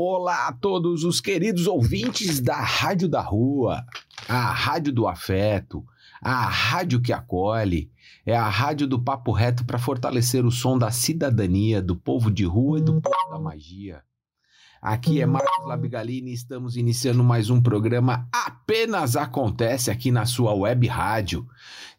[0.00, 3.84] Olá a todos os queridos ouvintes da Rádio da Rua,
[4.28, 5.84] a Rádio do Afeto,
[6.22, 7.90] a rádio que acolhe,
[8.24, 12.44] é a rádio do papo reto para fortalecer o som da cidadania, do povo de
[12.44, 14.04] rua e do povo da magia.
[14.80, 20.86] Aqui é Marcos Labigalini estamos iniciando mais um programa Apenas Acontece aqui na sua web
[20.86, 21.44] rádio.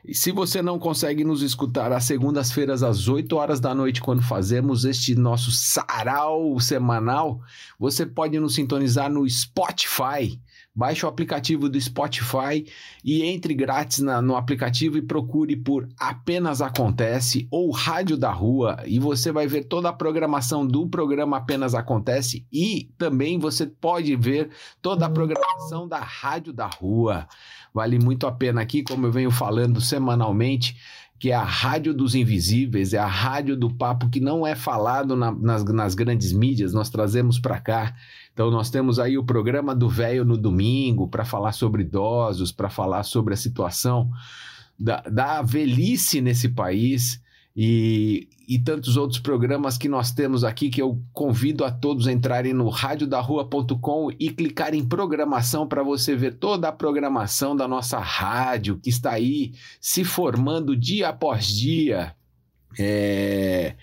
[0.04, 4.20] E se você não consegue nos escutar às segundas-feiras às 8 horas da noite, quando
[4.20, 7.40] fazemos este nosso sarau semanal,
[7.78, 10.40] você pode nos sintonizar no Spotify.
[10.74, 12.66] Baixe o aplicativo do Spotify
[13.04, 18.82] e entre grátis na, no aplicativo e procure por Apenas Acontece ou Rádio da Rua
[18.86, 24.16] e você vai ver toda a programação do programa Apenas Acontece e também você pode
[24.16, 24.48] ver
[24.80, 27.28] toda a programação da Rádio da Rua.
[27.72, 30.76] Vale muito a pena aqui, como eu venho falando semanalmente,
[31.18, 35.14] que é a Rádio dos Invisíveis, é a rádio do papo que não é falado
[35.14, 37.94] na, nas, nas grandes mídias, nós trazemos para cá.
[38.32, 42.68] Então, nós temos aí o programa do Velho no domingo para falar sobre idosos, para
[42.68, 44.10] falar sobre a situação
[44.78, 47.22] da, da velhice nesse país
[47.56, 52.12] e, e tantos outros programas que nós temos aqui que eu convido a todos a
[52.12, 57.98] entrarem no radiodarrua.com e clicar em programação para você ver toda a programação da nossa
[57.98, 62.14] rádio que está aí se formando dia após dia.
[62.78, 63.74] É...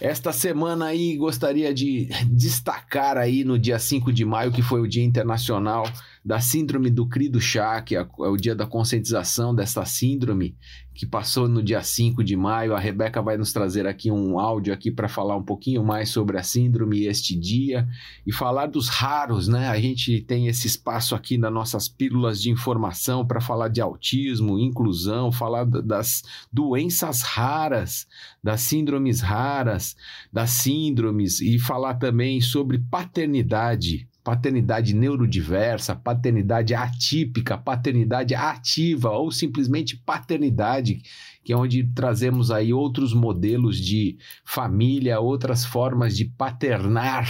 [0.00, 4.86] Esta semana aí gostaria de destacar aí no dia 5 de maio, que foi o
[4.86, 5.84] Dia Internacional
[6.28, 10.54] da Síndrome do CRI do Chá, que é, é o dia da conscientização dessa síndrome,
[10.92, 12.74] que passou no dia 5 de maio.
[12.74, 16.36] A Rebeca vai nos trazer aqui um áudio aqui para falar um pouquinho mais sobre
[16.36, 17.88] a síndrome este dia
[18.26, 19.68] e falar dos raros, né?
[19.68, 24.58] A gente tem esse espaço aqui nas nossas pílulas de informação para falar de autismo,
[24.58, 28.06] inclusão, falar das doenças raras,
[28.44, 29.96] das síndromes raras,
[30.30, 39.96] das síndromes e falar também sobre paternidade paternidade neurodiversa, paternidade atípica, paternidade ativa ou simplesmente
[39.96, 41.00] paternidade,
[41.42, 47.26] que é onde trazemos aí outros modelos de família, outras formas de paternar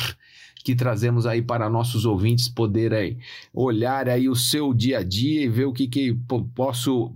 [0.65, 3.19] que trazemos aí para nossos ouvintes poderem
[3.55, 6.13] olhar aí o seu dia a dia e ver o que, que
[6.53, 7.15] posso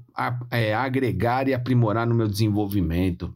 [0.49, 3.35] é, agregar e aprimorar no meu desenvolvimento.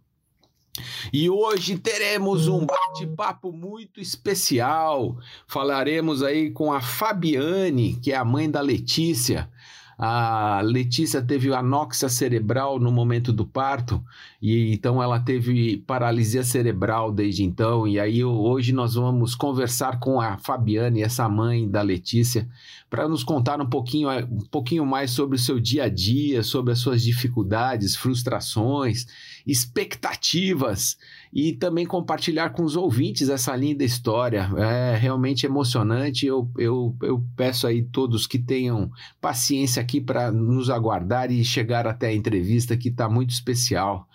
[1.12, 5.16] E hoje teremos um bate-papo muito especial.
[5.46, 9.50] Falaremos aí com a Fabiane, que é a mãe da Letícia.
[9.98, 14.04] A Letícia teve anóxia cerebral no momento do parto
[14.42, 17.88] e então ela teve paralisia cerebral desde então.
[17.88, 22.46] E aí hoje nós vamos conversar com a Fabiane, essa mãe da Letícia,
[22.90, 26.74] para nos contar um pouquinho, um pouquinho mais sobre o seu dia a dia, sobre
[26.74, 29.06] as suas dificuldades, frustrações,
[29.46, 30.98] expectativas
[31.36, 34.50] e também compartilhar com os ouvintes essa linda história.
[34.56, 36.24] É realmente emocionante.
[36.24, 41.86] Eu, eu, eu peço aí todos que tenham paciência aqui para nos aguardar e chegar
[41.86, 44.08] até a entrevista que está muito especial.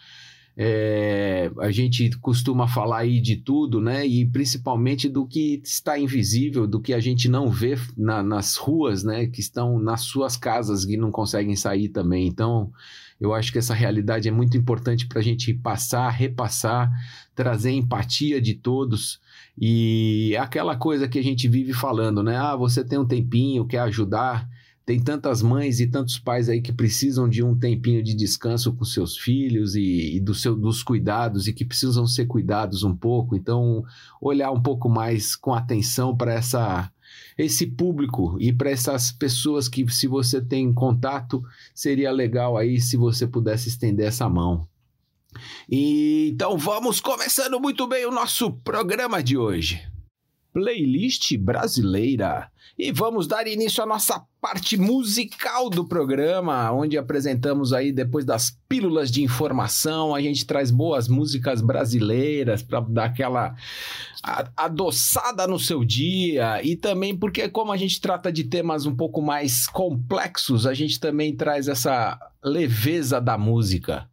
[0.58, 4.04] É, a gente costuma falar aí de tudo, né?
[4.04, 9.04] E principalmente do que está invisível, do que a gente não vê na, nas ruas,
[9.04, 9.28] né?
[9.28, 12.26] Que estão nas suas casas e não conseguem sair também.
[12.26, 12.72] Então,
[13.22, 16.92] eu acho que essa realidade é muito importante para a gente passar, repassar,
[17.36, 19.22] trazer empatia de todos.
[19.56, 22.36] E aquela coisa que a gente vive falando, né?
[22.36, 24.50] Ah, você tem um tempinho, quer ajudar.
[24.84, 28.84] Tem tantas mães e tantos pais aí que precisam de um tempinho de descanso com
[28.84, 33.36] seus filhos e, e do seu, dos cuidados e que precisam ser cuidados um pouco.
[33.36, 33.84] Então,
[34.20, 36.92] olhar um pouco mais com atenção para essa
[37.38, 41.44] esse público e para essas pessoas que, se você tem contato,
[41.74, 44.68] seria legal aí se você pudesse estender essa mão.
[45.70, 49.91] E, então vamos começando muito bem o nosso programa de hoje.
[50.54, 52.50] Playlist brasileira.
[52.78, 58.58] E vamos dar início à nossa parte musical do programa, onde apresentamos aí, depois das
[58.68, 63.56] pílulas de informação, a gente traz boas músicas brasileiras para dar aquela
[64.58, 66.60] adoçada no seu dia.
[66.64, 71.00] E também porque, como a gente trata de temas um pouco mais complexos, a gente
[71.00, 74.10] também traz essa leveza da música.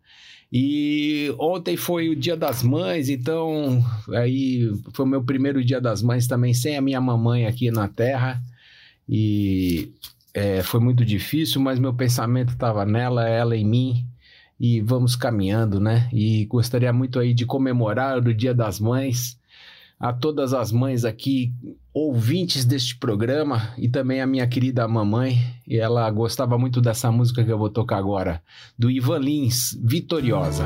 [0.51, 3.85] E ontem foi o Dia das Mães, então
[4.15, 7.87] aí foi o meu primeiro Dia das Mães também sem a minha mamãe aqui na
[7.87, 8.43] Terra.
[9.09, 9.93] E
[10.33, 14.07] é, foi muito difícil, mas meu pensamento estava nela, ela em mim.
[14.59, 16.09] E vamos caminhando, né?
[16.13, 19.39] E gostaria muito aí de comemorar o Dia das Mães
[20.01, 21.53] a todas as mães aqui,
[21.99, 27.45] ouvintes deste programa, e também a minha querida mamãe, e ela gostava muito dessa música
[27.45, 28.41] que eu vou tocar agora,
[28.79, 30.65] do Ivan Lins, Vitoriosa.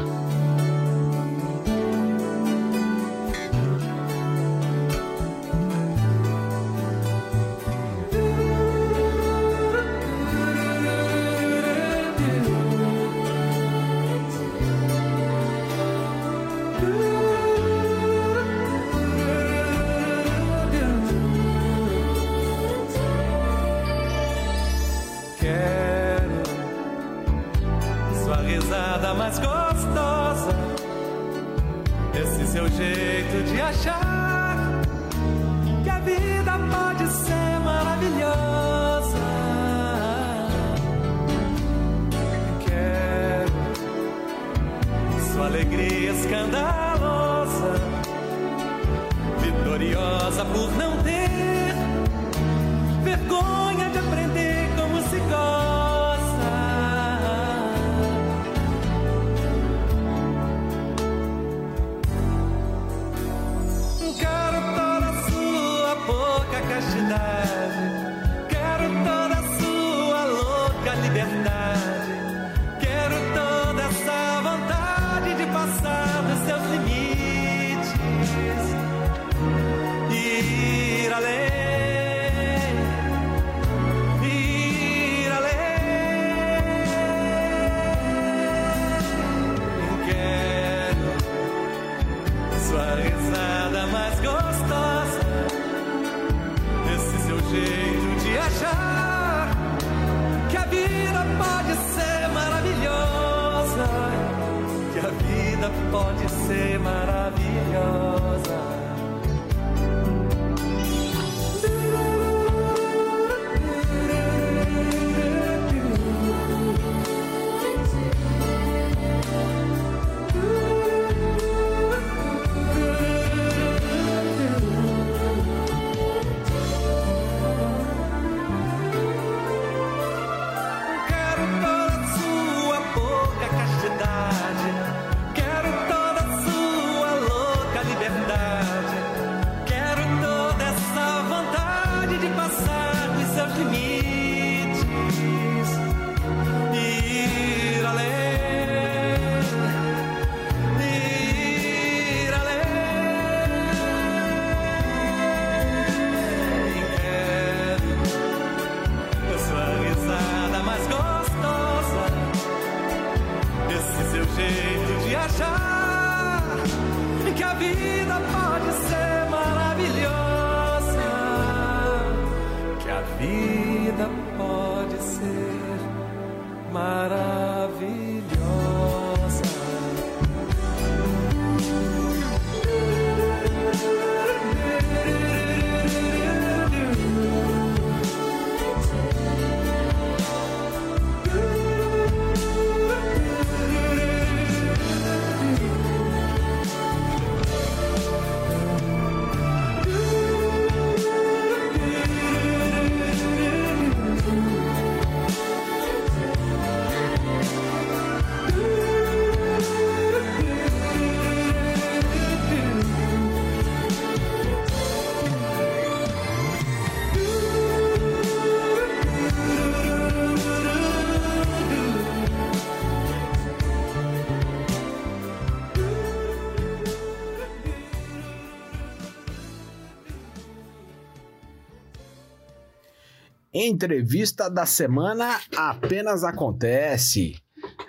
[233.55, 237.37] Entrevista da semana apenas acontece.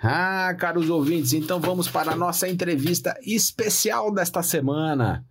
[0.02, 5.24] Ah, caros ouvintes, então vamos para a nossa entrevista especial desta semana.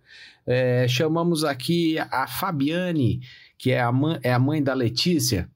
[0.44, 3.20] É, chamamos aqui a Fabiane,
[3.56, 5.48] que é a, mãe, é a mãe da Letícia.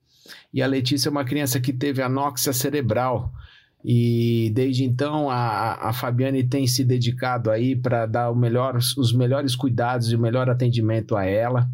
[0.54, 3.32] E a Letícia é uma criança que teve anóxia cerebral.
[3.84, 9.56] E desde então a, a Fabiane tem se dedicado aí para dar melhor, os melhores
[9.56, 11.68] cuidados e o melhor atendimento a ela.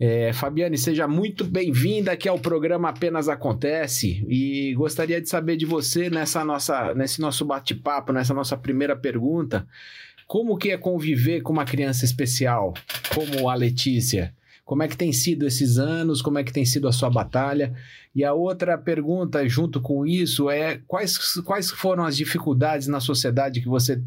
[0.00, 5.64] É, Fabiane, seja muito bem-vinda aqui ao programa Apenas Acontece e gostaria de saber de
[5.64, 9.66] você nessa nossa, nesse nosso bate-papo, nessa nossa primeira pergunta,
[10.26, 12.74] como que é conviver com uma criança especial
[13.14, 14.34] como a Letícia?
[14.64, 16.22] Como é que tem sido esses anos?
[16.22, 17.74] Como é que tem sido a sua batalha?
[18.14, 23.60] E a outra pergunta junto com isso é quais, quais foram as dificuldades na sociedade
[23.60, 24.00] que você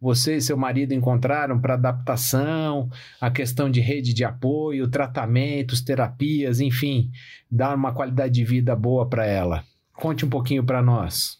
[0.00, 2.88] você e seu marido encontraram para adaptação,
[3.20, 7.10] a questão de rede de apoio, tratamentos, terapias, enfim,
[7.50, 9.64] dar uma qualidade de vida boa para ela.
[9.94, 11.38] Conte um pouquinho para nós.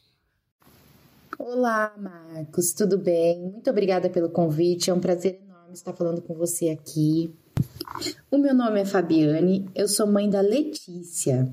[1.38, 3.40] Olá, Marcos, tudo bem?
[3.40, 7.32] Muito obrigada pelo convite, é um prazer enorme estar falando com você aqui.
[8.30, 11.48] O meu nome é Fabiane, eu sou mãe da Letícia.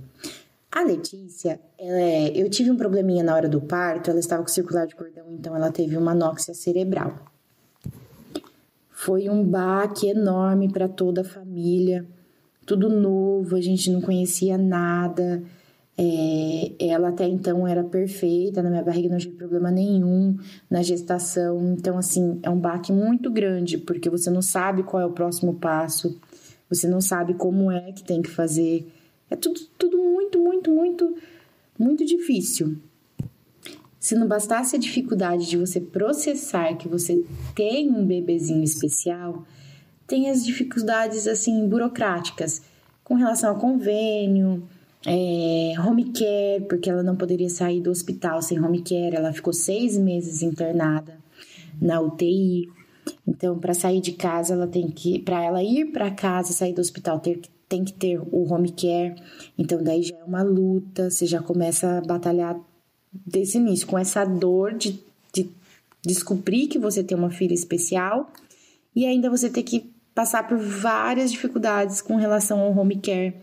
[0.76, 4.86] A Letícia, é, eu tive um probleminha na hora do parto, ela estava com circular
[4.86, 7.16] de cordão, então ela teve uma anóxia cerebral.
[8.92, 12.06] Foi um baque enorme para toda a família,
[12.66, 15.42] tudo novo, a gente não conhecia nada.
[15.98, 20.36] É, ela até então era perfeita, na minha barriga não tive problema nenhum
[20.70, 21.74] na gestação.
[21.78, 25.54] Então, assim, é um baque muito grande, porque você não sabe qual é o próximo
[25.54, 26.20] passo,
[26.70, 28.92] você não sabe como é que tem que fazer.
[29.30, 31.16] É tudo, tudo muito, muito, muito,
[31.78, 32.78] muito difícil.
[34.00, 37.24] Se não bastasse a dificuldade de você processar que você
[37.56, 39.44] tem um bebezinho especial,
[40.06, 42.62] tem as dificuldades assim burocráticas
[43.04, 44.64] com relação ao convênio,
[45.06, 49.54] é, home care, porque ela não poderia sair do hospital sem home care, ela ficou
[49.54, 51.18] seis meses internada
[51.82, 52.70] na UTI.
[53.28, 56.82] Então, para sair de casa, ela tem que, para ela ir para casa, sair do
[56.82, 59.16] hospital, ter que tem que ter o home care.
[59.58, 62.60] Então, daí já é uma luta, você já começa a batalhar
[63.26, 65.00] desse início, com essa dor de,
[65.34, 65.50] de
[66.02, 68.32] descobrir que você tem uma filha especial
[68.96, 73.36] e ainda você ter que passar por várias dificuldades com relação ao home care.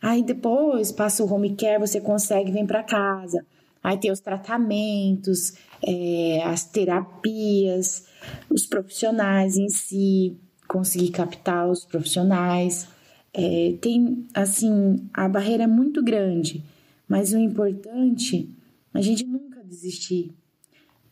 [0.00, 3.44] Aí depois passa o home care, você consegue vir para casa.
[3.82, 8.04] Aí tem os tratamentos, é, as terapias,
[8.48, 10.36] os profissionais em si,
[10.68, 12.86] conseguir captar os profissionais.
[13.32, 16.64] É, tem, assim, a barreira é muito grande,
[17.08, 18.48] mas o importante
[18.94, 20.32] é a gente nunca desistir.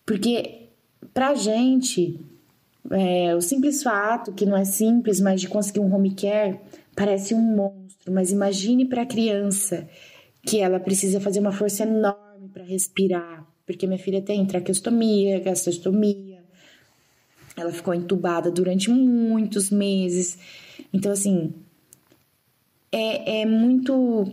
[0.04, 0.68] Porque
[1.14, 2.18] pra gente,
[2.90, 6.58] é, o simples fato, que não é simples, mas de conseguir um home care,
[6.94, 8.12] parece um monstro.
[8.12, 9.88] Mas imagine para a criança
[10.42, 16.42] que ela precisa fazer uma força enorme para respirar, porque minha filha tem traqueostomia, gastrostomia,
[17.56, 20.38] ela ficou entubada durante muitos meses.
[20.92, 21.52] Então, assim,
[22.92, 24.26] é, é muito.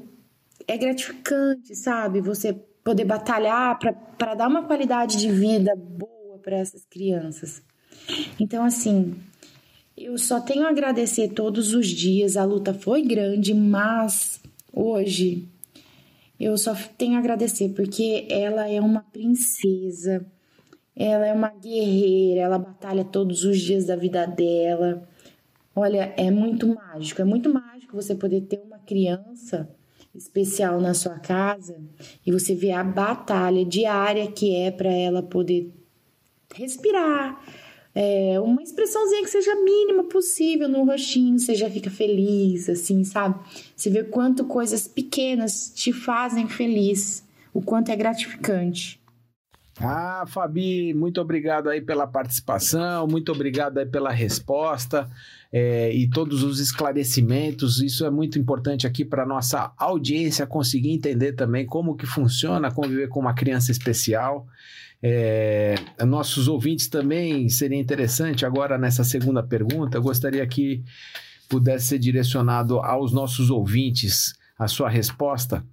[0.68, 2.22] É gratificante, sabe?
[2.22, 3.78] Você poder batalhar
[4.18, 7.62] para dar uma qualidade de vida boa para essas crianças.
[8.40, 9.16] Então, assim,
[9.98, 12.38] eu só tenho a agradecer todos os dias.
[12.38, 14.40] A luta foi grande, mas
[14.74, 15.48] hoje
[16.40, 20.26] eu só tenho a agradecer porque ela é uma princesa,
[20.96, 25.08] ela é uma guerreira, ela batalha todos os dias da vida dela.
[25.76, 29.70] Olha, é muito mágico, é muito mágico você poder ter uma criança
[30.14, 31.78] especial na sua casa
[32.26, 35.72] e você ver a batalha diária que é para ela poder
[36.54, 37.42] respirar.
[37.94, 43.40] É, uma expressãozinha que seja mínima possível no rostinho, você já fica feliz, assim, sabe?
[43.76, 47.24] Você vê quanto coisas pequenas te fazem feliz,
[47.54, 49.00] o quanto é gratificante.
[49.78, 55.10] Ah, Fabi, muito obrigado aí pela participação, muito obrigado aí pela resposta
[55.52, 57.82] é, e todos os esclarecimentos.
[57.82, 63.10] Isso é muito importante aqui para nossa audiência conseguir entender também como que funciona conviver
[63.10, 64.48] com uma criança especial.
[65.04, 65.76] É,
[66.08, 69.98] nossos ouvintes também seria interessante agora nessa segunda pergunta.
[69.98, 70.82] Eu gostaria que
[71.50, 75.66] pudesse ser direcionado aos nossos ouvintes a sua resposta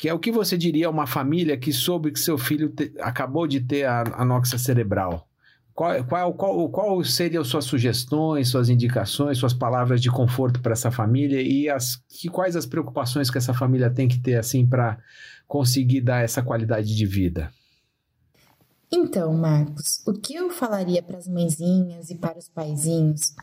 [0.00, 2.90] que é o que você diria a uma família que soube que seu filho te,
[3.00, 5.28] acabou de ter a anóxia cerebral?
[5.74, 10.90] Qual, qual, qual, qual seriam suas sugestões, suas indicações, suas palavras de conforto para essa
[10.90, 14.98] família e as, que, quais as preocupações que essa família tem que ter assim para
[15.46, 17.52] conseguir dar essa qualidade de vida?
[18.90, 23.34] Então, Marcos, o que eu falaria para as mãezinhas e para os paizinhos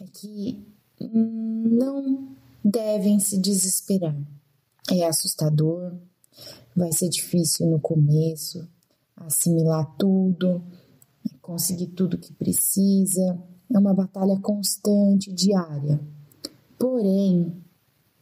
[0.00, 0.64] é que
[0.98, 2.26] não
[2.64, 4.16] devem se desesperar
[4.90, 5.92] é assustador,
[6.74, 8.66] vai ser difícil no começo
[9.16, 10.62] assimilar tudo,
[11.40, 13.38] conseguir tudo que precisa.
[13.72, 16.00] É uma batalha constante, diária.
[16.78, 17.52] Porém,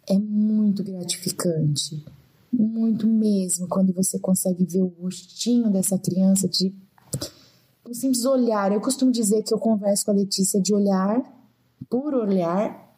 [0.08, 2.04] é muito gratificante,
[2.52, 6.74] muito mesmo, quando você consegue ver o rostinho dessa criança de
[7.88, 8.72] um simples olhar.
[8.72, 11.20] Eu costumo dizer que eu converso com a Letícia de olhar
[11.90, 12.96] por olhar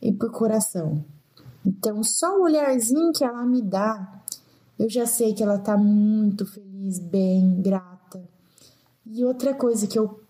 [0.00, 1.04] e por coração.
[1.66, 4.22] Então, só o olharzinho que ela me dá,
[4.78, 8.22] eu já sei que ela tá muito feliz, bem, grata.
[9.04, 10.20] E outra coisa que eu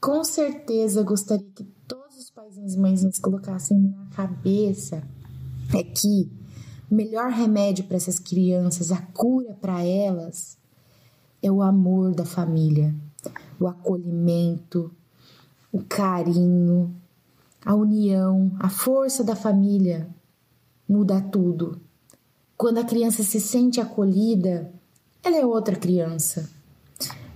[0.00, 5.02] com certeza gostaria que todos os paizinhos e mãezinhos colocassem na cabeça
[5.72, 6.28] é que
[6.90, 10.58] o melhor remédio para essas crianças, a cura para elas,
[11.40, 12.92] é o amor da família,
[13.60, 14.90] o acolhimento,
[15.70, 16.92] o carinho,
[17.64, 20.08] a união, a força da família
[20.88, 21.80] muda tudo.
[22.56, 24.72] Quando a criança se sente acolhida,
[25.22, 26.50] ela é outra criança.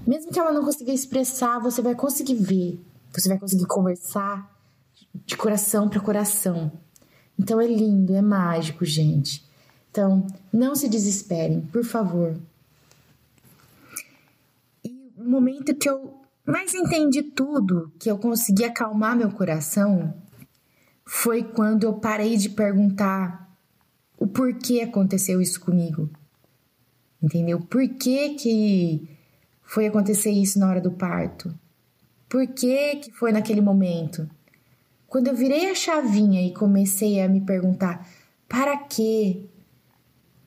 [0.07, 2.81] Mesmo que ela não consiga expressar, você vai conseguir ver,
[3.13, 4.51] você vai conseguir conversar
[5.27, 6.73] de coração para coração.
[7.39, 9.45] Então é lindo, é mágico, gente.
[9.91, 12.35] Então, não se desesperem, por favor.
[14.85, 16.15] E o momento que eu
[16.47, 20.15] mais entendi tudo, que eu consegui acalmar meu coração,
[21.05, 23.42] foi quando eu parei de perguntar
[24.23, 26.09] o porquê aconteceu isso comigo.
[27.23, 27.61] Entendeu?
[27.61, 29.09] Por que que
[29.63, 31.55] foi acontecer isso na hora do parto?
[32.29, 34.29] Por que que foi naquele momento?
[35.07, 38.09] Quando eu virei a chavinha e comecei a me perguntar
[38.49, 39.45] para quê?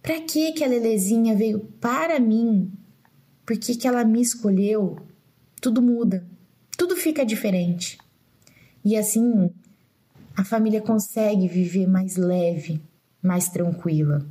[0.02, 2.72] Para que que a Lelezinha veio para mim?
[3.46, 4.98] Por que que ela me escolheu?
[5.66, 6.24] tudo muda,
[6.78, 7.98] tudo fica diferente.
[8.84, 9.50] E assim,
[10.38, 12.80] a família consegue viver mais leve,
[13.26, 14.26] mais tranquila.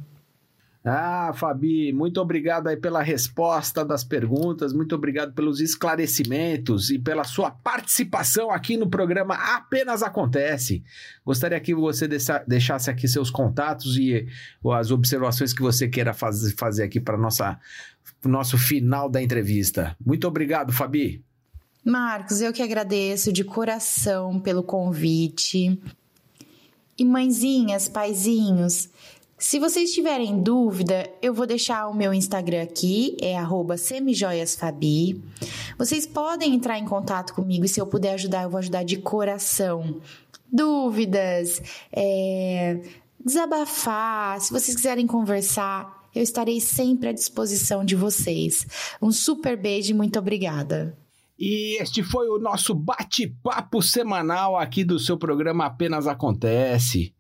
[0.86, 7.24] Ah, Fabi, muito obrigado aí pela resposta das perguntas, muito obrigado pelos esclarecimentos e pela
[7.24, 10.84] sua participação aqui no programa Apenas Acontece.
[11.24, 12.06] Gostaria que você
[12.46, 14.28] deixasse aqui seus contatos e
[14.74, 17.58] as observações que você queira fazer aqui para nossa
[18.22, 19.96] o nosso final da entrevista.
[20.04, 21.22] Muito obrigado, Fabi.
[21.84, 25.78] Marcos, eu que agradeço de coração pelo convite.
[26.96, 28.88] E mãezinhas, paizinhos,
[29.36, 33.36] se vocês tiverem dúvida, eu vou deixar o meu Instagram aqui, é
[33.76, 35.22] semijoiasfabi.
[35.76, 38.96] Vocês podem entrar em contato comigo e se eu puder ajudar, eu vou ajudar de
[38.96, 40.00] coração.
[40.50, 41.60] Dúvidas,
[41.92, 42.80] é,
[43.22, 48.66] desabafar, se vocês quiserem conversar, eu estarei sempre à disposição de vocês.
[49.02, 50.96] Um super beijo e muito obrigada.
[51.38, 57.12] E este foi o nosso bate-papo semanal aqui do seu programa Apenas Acontece.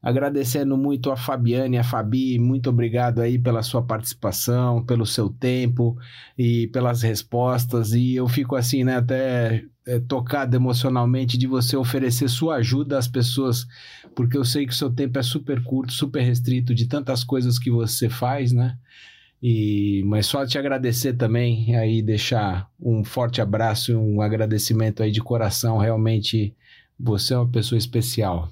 [0.00, 5.28] Agradecendo muito a Fabiane e a Fabi, muito obrigado aí pela sua participação, pelo seu
[5.28, 5.96] tempo
[6.36, 7.92] e pelas respostas.
[7.92, 13.08] E eu fico assim, né, até é, tocado emocionalmente de você oferecer sua ajuda às
[13.08, 13.66] pessoas,
[14.14, 17.58] porque eu sei que o seu tempo é super curto, super restrito de tantas coisas
[17.58, 18.78] que você faz, né?
[19.42, 25.12] E, mas só te agradecer também, aí deixar um forte abraço e um agradecimento aí
[25.12, 25.78] de coração.
[25.78, 26.54] Realmente
[26.98, 28.50] você é uma pessoa especial.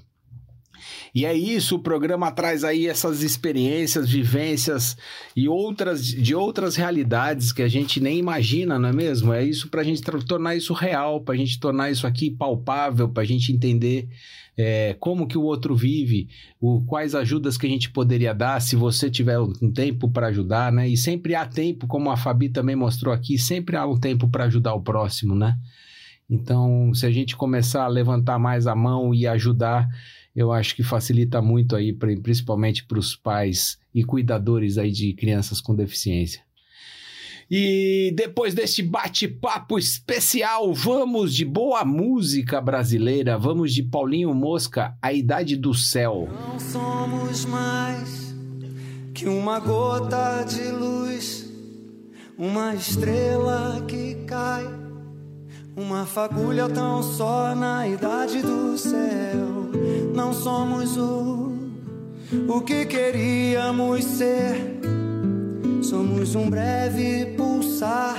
[1.13, 4.95] E é isso, o programa traz aí essas experiências, vivências
[5.35, 9.33] e outras de outras realidades que a gente nem imagina, não é mesmo?
[9.33, 13.09] É isso para a gente tornar isso real, para a gente tornar isso aqui palpável,
[13.09, 14.07] para a gente entender
[14.57, 16.27] é, como que o outro vive,
[16.59, 20.71] o, quais ajudas que a gente poderia dar se você tiver um tempo para ajudar,
[20.71, 20.89] né?
[20.89, 24.45] E sempre há tempo, como a Fabi também mostrou aqui, sempre há um tempo para
[24.45, 25.55] ajudar o próximo, né?
[26.29, 29.87] Então, se a gente começar a levantar mais a mão e ajudar,
[30.35, 35.61] eu acho que facilita muito aí, principalmente para os pais e cuidadores aí de crianças
[35.61, 36.46] com deficiência.
[37.49, 45.13] E depois deste bate-papo especial, vamos de boa música brasileira, vamos de Paulinho Mosca, A
[45.13, 46.27] Idade do Céu.
[46.29, 48.35] Não somos mais
[49.13, 51.49] que uma gota de luz,
[52.37, 54.67] uma estrela que cai,
[55.73, 59.71] uma fagulha tão só na idade do céu.
[60.13, 61.53] Não somos o,
[62.49, 64.77] o que queríamos ser
[65.89, 68.17] Somos um breve pulsar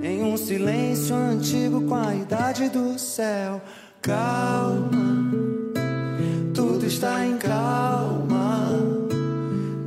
[0.00, 3.60] em um silêncio antigo com a idade do céu.
[4.00, 5.32] Calma,
[6.54, 8.78] tudo está em calma.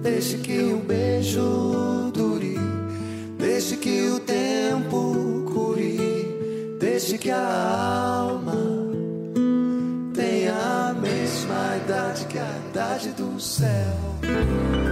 [0.04, 2.58] Deixe que o beijo dure,
[3.38, 8.58] deixe que o tempo cure, deixe que a alma
[10.14, 14.85] tenha a mesma idade que a idade do céu.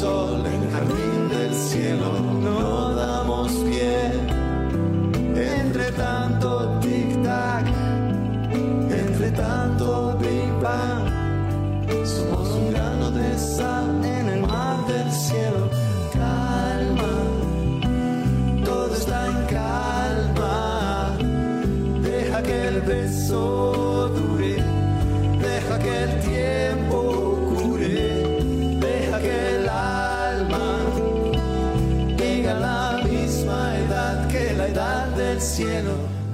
[0.00, 0.29] Sol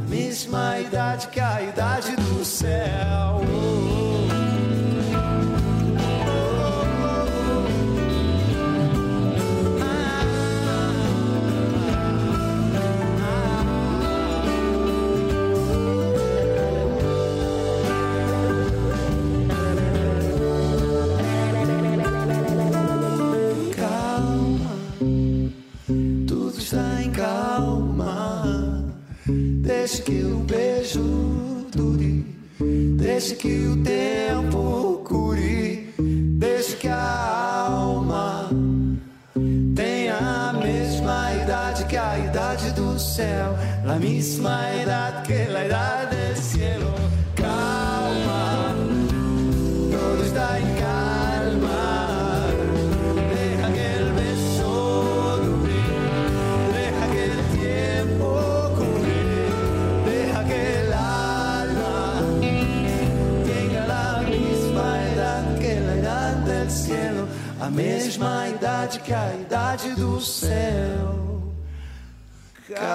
[0.09, 3.95] misma edad que a idade do céu.
[33.16, 35.90] Deixe que o tempo cure,
[36.38, 38.50] deixe que a alma
[39.74, 43.57] tenha a mesma idade que a idade do céu,
[43.88, 45.33] a mesma idade que
[67.66, 71.52] a mesma idade que a idade do céu.
[72.68, 72.87] Calma.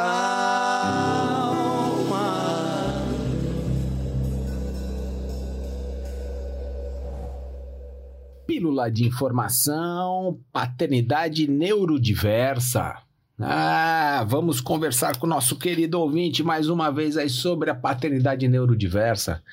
[8.48, 12.96] Pílula de informação, paternidade neurodiversa.
[13.38, 18.48] Ah, vamos conversar com o nosso querido ouvinte mais uma vez aí sobre a paternidade
[18.48, 19.44] neurodiversa.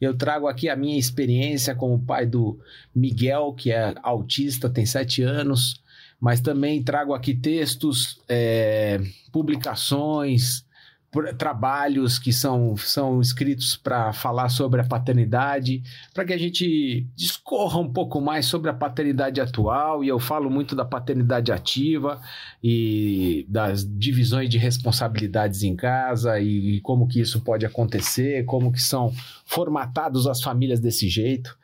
[0.00, 2.58] Eu trago aqui a minha experiência como pai do
[2.94, 5.82] Miguel, que é autista, tem sete anos,
[6.20, 9.00] mas também trago aqui textos, é,
[9.32, 10.64] publicações,
[11.38, 17.80] trabalhos que são, são escritos para falar sobre a paternidade, para que a gente discorra
[17.80, 20.04] um pouco mais sobre a paternidade atual.
[20.04, 22.20] E eu falo muito da paternidade ativa
[22.62, 28.70] e das divisões de responsabilidades em casa e, e como que isso pode acontecer, como
[28.70, 29.12] que são
[29.46, 31.56] formatados as famílias desse jeito.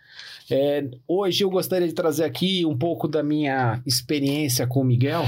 [0.50, 5.24] É, hoje eu gostaria de trazer aqui um pouco da minha experiência com o Miguel,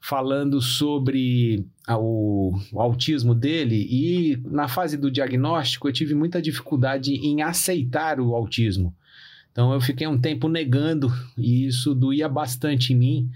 [0.00, 1.64] falando sobre
[1.96, 8.20] o, o autismo dele e na fase do diagnóstico eu tive muita dificuldade em aceitar
[8.20, 8.94] o autismo.
[9.52, 13.30] Então eu fiquei um tempo negando e isso doía bastante em mim.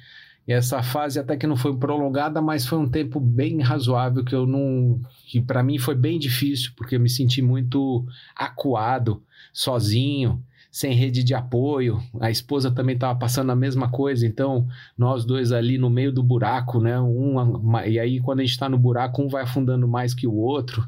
[0.47, 4.35] E essa fase até que não foi prolongada, mas foi um tempo bem razoável que
[4.35, 10.43] eu não, que para mim foi bem difícil porque eu me senti muito acuado, sozinho,
[10.75, 12.03] sem rede de apoio.
[12.21, 14.67] A esposa também estava passando a mesma coisa, então
[14.99, 17.01] nós dois ali no meio do buraco, né?
[17.01, 20.35] Um, e aí, quando a gente está no buraco, um vai afundando mais que o
[20.35, 20.85] outro.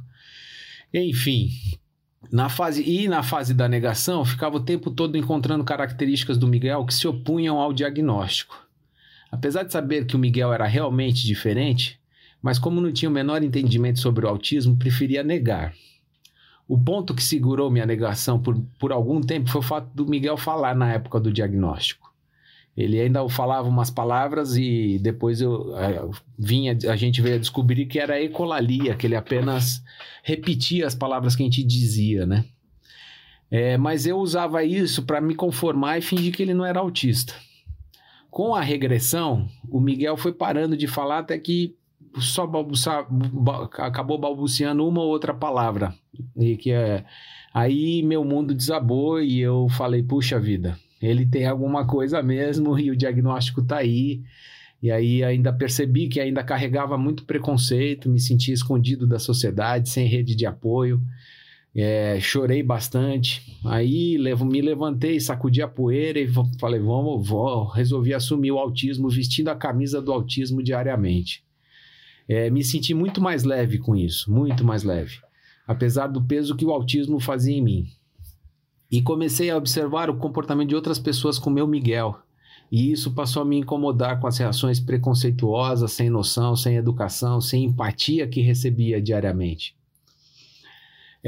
[0.92, 1.50] Enfim,
[2.32, 6.84] na fase e na fase da negação, ficava o tempo todo encontrando características do Miguel
[6.84, 8.58] que se opunham ao diagnóstico.
[9.30, 12.00] Apesar de saber que o Miguel era realmente diferente,
[12.42, 15.72] mas como não tinha o menor entendimento sobre o autismo, preferia negar.
[16.68, 20.36] O ponto que segurou minha negação por, por algum tempo foi o fato do Miguel
[20.36, 22.12] falar na época do diagnóstico.
[22.76, 27.86] Ele ainda falava umas palavras e depois eu, eh, vinha, a gente veio a descobrir
[27.86, 29.82] que era ecolalia, que ele apenas
[30.22, 32.44] repetia as palavras que a gente dizia, né?
[33.50, 37.32] É, mas eu usava isso para me conformar e fingir que ele não era autista.
[38.28, 41.74] Com a regressão, o Miguel foi parando de falar até que
[42.20, 45.94] só balbuça, ba- acabou balbuciando uma ou outra palavra.
[46.36, 47.04] E que é,
[47.52, 52.90] aí meu mundo desabou e eu falei, puxa vida, ele tem alguma coisa mesmo e
[52.90, 54.22] o diagnóstico tá aí.
[54.82, 60.06] E aí ainda percebi que ainda carregava muito preconceito, me sentia escondido da sociedade, sem
[60.06, 61.00] rede de apoio.
[61.74, 63.42] É, chorei bastante.
[63.64, 69.10] Aí levo, me levantei, sacudi a poeira e falei: vamos, vou, resolvi assumir o autismo,
[69.10, 71.44] vestindo a camisa do autismo diariamente.
[72.28, 75.18] É, me senti muito mais leve com isso, muito mais leve,
[75.66, 77.86] apesar do peso que o autismo fazia em mim.
[78.90, 82.18] E comecei a observar o comportamento de outras pessoas com meu Miguel.
[82.70, 87.64] E isso passou a me incomodar com as reações preconceituosas, sem noção, sem educação, sem
[87.64, 89.76] empatia que recebia diariamente.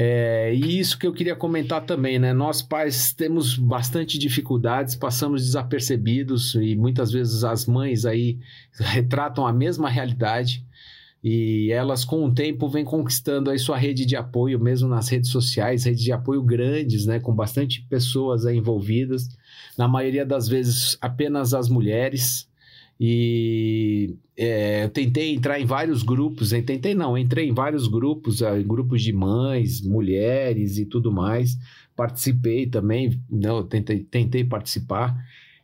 [0.01, 2.31] É, e isso que eu queria comentar também, né?
[2.31, 8.39] Nós pais temos bastante dificuldades, passamos desapercebidos e muitas vezes as mães aí
[8.79, 10.65] retratam a mesma realidade
[11.23, 15.29] e elas com o tempo vêm conquistando aí sua rede de apoio, mesmo nas redes
[15.29, 17.19] sociais, redes de apoio grandes, né?
[17.19, 19.29] Com bastante pessoas envolvidas,
[19.77, 22.49] na maioria das vezes apenas as mulheres,
[22.99, 28.41] e é, eu tentei entrar em vários grupos, eu tentei não, entrei em vários grupos,
[28.41, 31.57] é, grupos de mães, mulheres e tudo mais.
[31.95, 35.15] Participei também, não, tentei, tentei participar.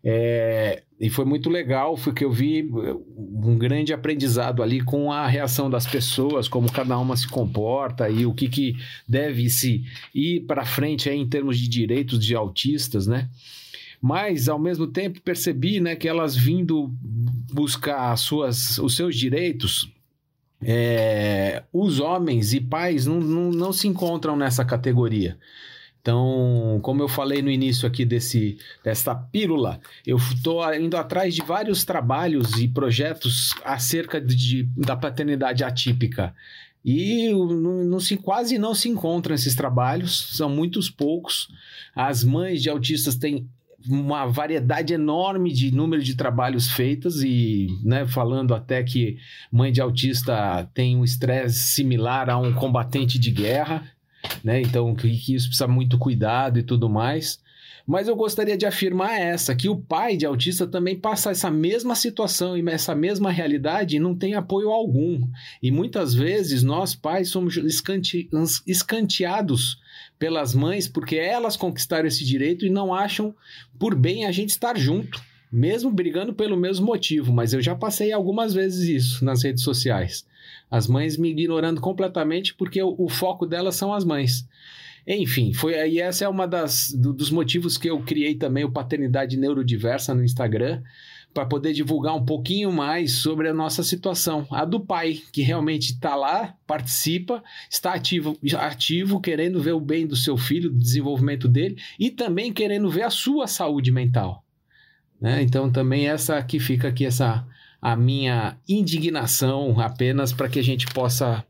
[0.07, 2.69] É, e foi muito legal, foi que eu vi
[3.17, 8.23] um grande aprendizado ali com a reação das pessoas, como cada uma se comporta e
[8.23, 8.75] o que, que
[9.07, 13.29] deve se ir para frente aí em termos de direitos de autistas, né?
[13.99, 16.93] mas ao mesmo tempo percebi né, que elas vindo
[17.51, 19.91] buscar suas, os seus direitos,
[20.61, 25.39] é, os homens e pais não, não, não se encontram nessa categoria.
[26.05, 31.41] Então, como eu falei no início aqui desse, dessa pílula, eu estou indo atrás de
[31.41, 36.31] vários trabalhos e projetos acerca de, da paternidade atípica.
[36.85, 41.49] E não, não se, quase não se encontram esses trabalhos, são muitos poucos.
[41.95, 43.49] As mães de autistas têm
[43.89, 49.17] uma variedade enorme de número de trabalhos feitos e, né, falando até que
[49.51, 53.94] mãe de autista tem um estresse similar a um combatente de guerra,
[54.43, 54.61] né?
[54.61, 57.39] Então que, que isso precisa muito cuidado e tudo mais.
[57.87, 61.93] Mas eu gostaria de afirmar essa, que o pai de autista também passa essa mesma
[61.93, 65.21] situação e essa mesma realidade e não tem apoio algum.
[65.61, 67.55] E muitas vezes nós pais somos
[68.65, 69.79] escanteados
[70.17, 73.35] pelas mães porque elas conquistaram esse direito e não acham
[73.77, 77.33] por bem a gente estar junto, mesmo brigando pelo mesmo motivo.
[77.33, 80.25] Mas eu já passei algumas vezes isso nas redes sociais.
[80.69, 84.47] As mães me ignorando completamente porque o, o foco delas são as mães.
[85.07, 88.71] Enfim, foi aí essa é uma das do, dos motivos que eu criei também o
[88.71, 90.81] Paternidade Neurodiversa no Instagram
[91.35, 95.91] para poder divulgar um pouquinho mais sobre a nossa situação, a do pai que realmente
[95.91, 101.49] está lá, participa, está ativo, ativo, querendo ver o bem do seu filho, do desenvolvimento
[101.49, 104.44] dele e também querendo ver a sua saúde mental.
[105.19, 105.41] Né?
[105.41, 107.45] Então também essa aqui fica aqui essa
[107.81, 111.45] a minha indignação apenas para que a gente possa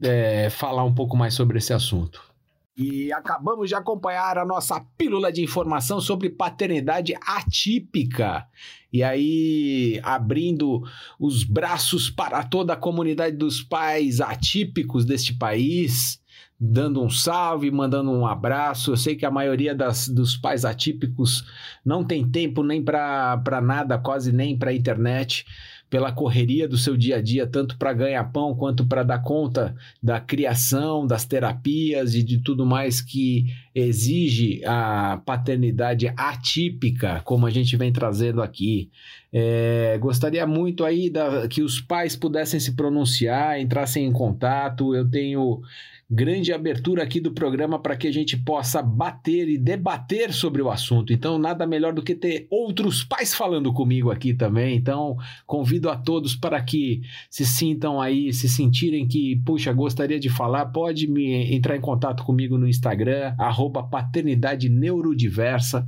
[0.00, 2.20] é, falar um pouco mais sobre esse assunto.
[2.76, 8.46] E acabamos de acompanhar a nossa pílula de informação sobre paternidade atípica.
[8.92, 10.82] E aí, abrindo
[11.18, 16.20] os braços para toda a comunidade dos pais atípicos deste país,
[16.58, 18.92] dando um salve, mandando um abraço.
[18.92, 21.44] Eu sei que a maioria das, dos pais atípicos
[21.84, 25.44] não tem tempo nem para nada, quase nem para internet
[25.88, 29.74] pela correria do seu dia a dia, tanto para ganhar pão quanto para dar conta
[30.02, 37.50] da criação, das terapias e de tudo mais que exige a paternidade atípica, como a
[37.50, 38.90] gente vem trazendo aqui.
[39.32, 44.94] É, gostaria muito aí da, que os pais pudessem se pronunciar, entrassem em contato.
[44.94, 45.60] Eu tenho
[46.08, 50.70] grande abertura aqui do programa para que a gente possa bater e debater sobre o
[50.70, 51.12] assunto.
[51.12, 54.76] Então, nada melhor do que ter outros pais falando comigo aqui também.
[54.76, 60.28] Então, convido a todos para que se sintam aí, se sentirem que, puxa, gostaria de
[60.28, 63.34] falar, pode me entrar em contato comigo no Instagram,
[63.90, 65.86] paternidade neurodiversa.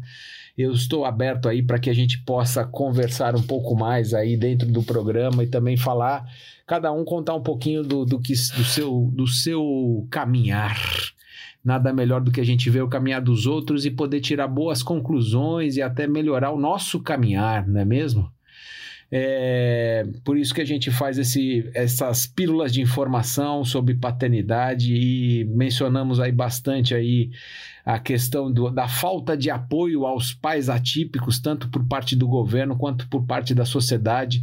[0.58, 4.66] Eu estou aberto aí para que a gente possa conversar um pouco mais aí dentro
[4.66, 6.28] do programa e também falar
[6.66, 10.76] cada um contar um pouquinho do, do, que, do, seu, do seu caminhar.
[11.64, 14.82] Nada melhor do que a gente ver o caminhar dos outros e poder tirar boas
[14.82, 18.28] conclusões e até melhorar o nosso caminhar, não é mesmo?
[19.10, 25.46] É, por isso que a gente faz esse, essas pílulas de informação sobre paternidade e
[25.46, 27.30] mencionamos aí bastante aí
[27.88, 32.76] a questão do, da falta de apoio aos pais atípicos, tanto por parte do governo
[32.76, 34.42] quanto por parte da sociedade,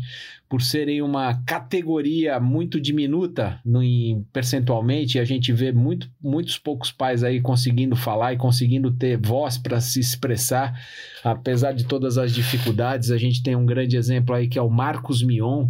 [0.50, 6.92] por serem uma categoria muito diminuta no, em, percentualmente, a gente vê muito, muitos poucos
[6.92, 10.74] pais aí conseguindo falar e conseguindo ter voz para se expressar,
[11.24, 13.12] apesar de todas as dificuldades.
[13.12, 15.70] A gente tem um grande exemplo aí que é o Marcos Mion,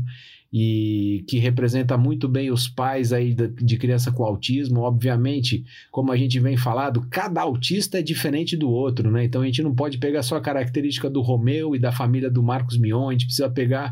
[0.58, 4.80] e que representa muito bem os pais aí de criança com autismo.
[4.80, 9.26] Obviamente, como a gente vem falado, cada autista é diferente do outro, né?
[9.26, 12.42] Então a gente não pode pegar só a característica do Romeu e da família do
[12.42, 13.92] Marcos Mion, a gente precisa pegar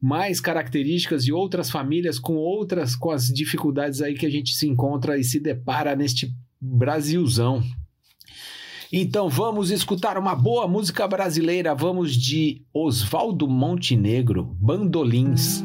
[0.00, 4.68] mais características de outras famílias com outras com as dificuldades aí que a gente se
[4.68, 7.64] encontra e se depara neste Brasilzão.
[8.92, 11.74] Então vamos escutar uma boa música brasileira.
[11.74, 15.64] Vamos de Oswaldo Montenegro, Bandolins.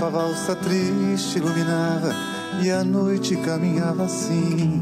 [0.00, 2.14] A valsa triste iluminava
[2.62, 4.80] e a noite caminhava assim.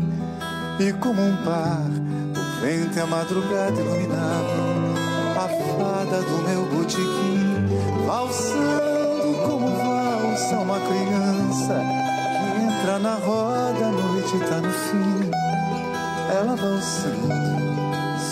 [0.78, 4.94] E como um par, o vento e a madrugada iluminavam
[5.34, 11.82] a fada do meu botequim, valsando como valsa uma criança
[12.36, 15.30] que entra na roda, a noite tá no fim.
[16.30, 17.56] Ela valsando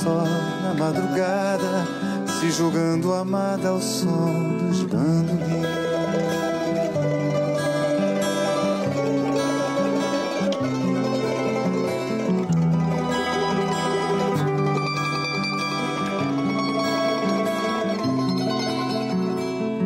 [0.03, 0.23] só
[0.63, 1.87] na madrugada
[2.39, 5.54] se julgando amada ao som dos bandolins.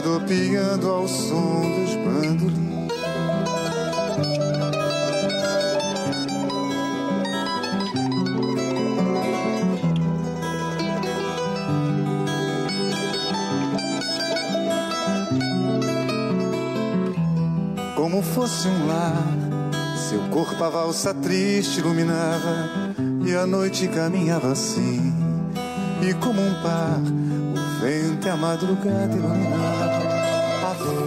[0.00, 2.70] rodopiando ao som dos bandolins.
[17.94, 19.22] como fosse um lar.
[20.08, 22.68] Seu corpo a valsa triste iluminava
[23.24, 25.14] e a noite caminhava assim.
[26.02, 29.79] E como um par, o vento e a madrugada iluminava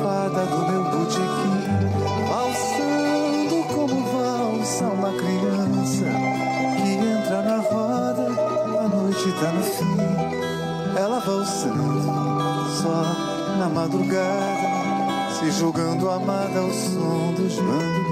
[0.01, 1.63] fada do meu botequim,
[2.29, 6.05] valsando como valsa uma criança
[6.77, 8.27] que entra na roda,
[8.79, 9.97] a noite tá no fim.
[10.97, 12.03] Ela valsando
[12.81, 14.73] só na madrugada
[15.39, 18.02] se julgando amada ao som dos bandolins.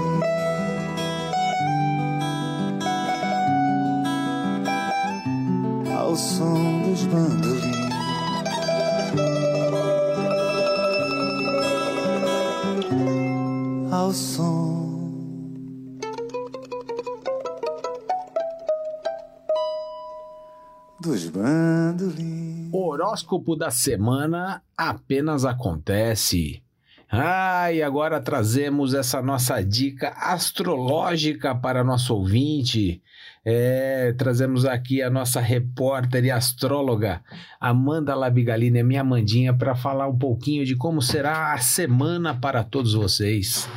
[23.32, 26.62] Horóscopo da semana apenas acontece.
[27.10, 33.02] Ah, e agora trazemos essa nossa dica astrológica para nosso ouvinte.
[33.44, 37.22] É, trazemos aqui a nossa repórter e astróloga
[37.60, 42.94] Amanda Labigalini, minha Amandinha, para falar um pouquinho de como será a semana para todos
[42.94, 43.68] vocês.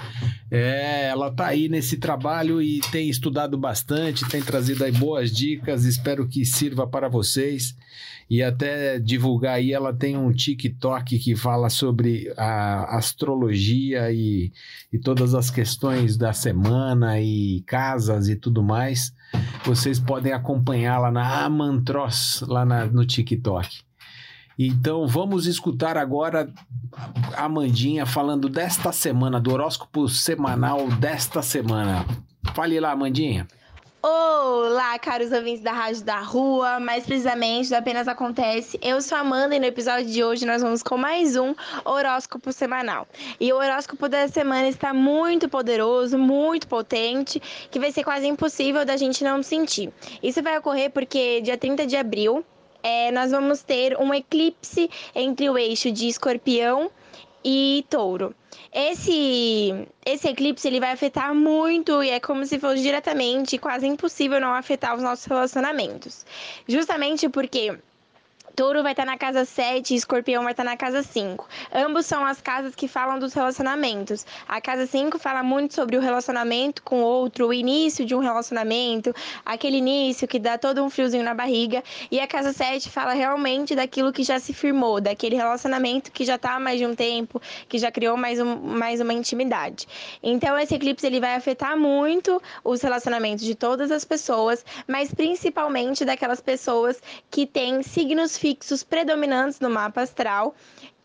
[0.57, 5.83] É, ela está aí nesse trabalho e tem estudado bastante, tem trazido aí boas dicas,
[5.83, 7.75] espero que sirva para vocês
[8.29, 14.51] e até divulgar aí, ela tem um TikTok que fala sobre a astrologia e,
[14.91, 19.13] e todas as questões da semana e casas e tudo mais.
[19.63, 23.84] Vocês podem acompanhá-la na Amantros, lá na, no TikTok.
[24.57, 26.49] Então vamos escutar agora
[27.35, 32.05] a Amandinha falando desta semana, do horóscopo semanal desta semana.
[32.53, 33.45] Fale lá, Amandinha.
[34.01, 38.79] Olá, caros ouvintes da Rádio da Rua, mais precisamente do Apenas Acontece.
[38.81, 42.53] Eu sou a Amanda e no episódio de hoje nós vamos com mais um horóscopo
[42.53, 43.07] semanal.
[43.39, 47.41] E o horóscopo da semana está muito poderoso, muito potente,
[47.71, 49.91] que vai ser quase impossível da gente não sentir.
[50.21, 52.45] Isso vai ocorrer porque dia 30 de abril
[52.85, 56.91] é, nós vamos ter um eclipse entre o eixo de escorpião
[57.43, 58.35] e touro.
[58.71, 64.39] Esse, esse eclipse ele vai afetar muito e é como se fosse diretamente quase impossível
[64.39, 66.27] não afetar os nossos relacionamentos.
[66.67, 67.75] Justamente porque
[68.55, 71.45] Touro vai estar na casa 7 e Escorpião vai estar na casa 5.
[71.73, 74.25] Ambos são as casas que falam dos relacionamentos.
[74.47, 79.13] A casa 5 fala muito sobre o relacionamento com outro, o início de um relacionamento,
[79.45, 81.83] aquele início que dá todo um friozinho na barriga.
[82.09, 86.35] E a casa 7 fala realmente daquilo que já se firmou, daquele relacionamento que já
[86.35, 89.85] está há mais de um tempo, que já criou mais, um, mais uma intimidade.
[90.23, 96.05] Então, esse eclipse ele vai afetar muito os relacionamentos de todas as pessoas, mas principalmente
[96.05, 100.53] daquelas pessoas que têm signos fixos predominantes no mapa astral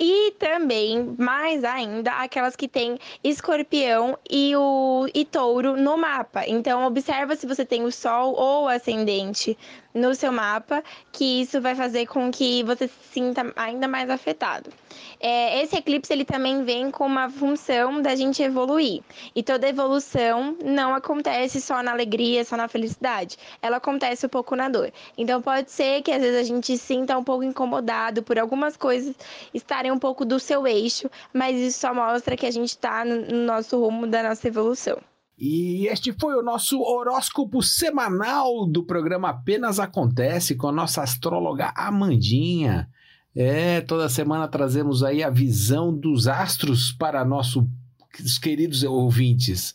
[0.01, 6.47] e também, mais ainda, aquelas que têm escorpião e o e touro no mapa.
[6.47, 9.59] Então, observa se você tem o sol ou ascendente
[9.93, 10.83] no seu mapa,
[11.13, 14.71] que isso vai fazer com que você se sinta ainda mais afetado.
[15.19, 19.03] É, esse eclipse ele também vem com uma função da gente evoluir.
[19.35, 23.37] E toda evolução não acontece só na alegria, só na felicidade.
[23.61, 24.93] Ela acontece um pouco na dor.
[25.19, 29.15] Então pode ser que às vezes a gente sinta um pouco incomodado por algumas coisas
[29.53, 33.45] estarem um pouco do seu eixo, mas isso só mostra que a gente está no
[33.45, 34.99] nosso rumo da nossa evolução.
[35.39, 41.73] E este foi o nosso horóscopo semanal do programa Apenas Acontece com a nossa astróloga
[41.75, 42.91] Amandinha.
[43.35, 47.65] É, toda semana trazemos aí a visão dos astros para nossos
[48.43, 49.75] queridos ouvintes.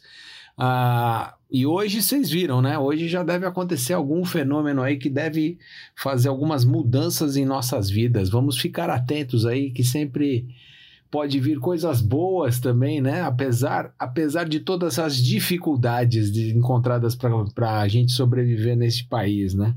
[0.57, 2.77] Ah, e hoje vocês viram, né?
[2.77, 5.57] Hoje já deve acontecer algum fenômeno aí que deve
[5.95, 8.29] fazer algumas mudanças em nossas vidas.
[8.29, 10.47] Vamos ficar atentos aí que sempre
[11.09, 13.21] pode vir coisas boas também, né?
[13.21, 19.75] Apesar, apesar de todas as dificuldades de, encontradas para a gente sobreviver neste país, né?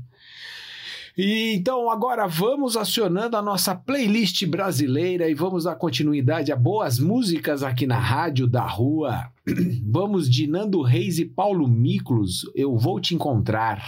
[1.21, 6.97] E então agora vamos acionando a nossa playlist brasileira e vamos dar continuidade a boas
[6.97, 9.29] músicas aqui na Rádio da Rua.
[9.83, 13.83] Vamos de Nando Reis e Paulo Miklos, Eu Vou Te Encontrar.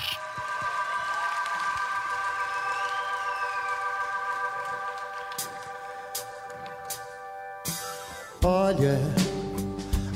[8.43, 8.99] Olha,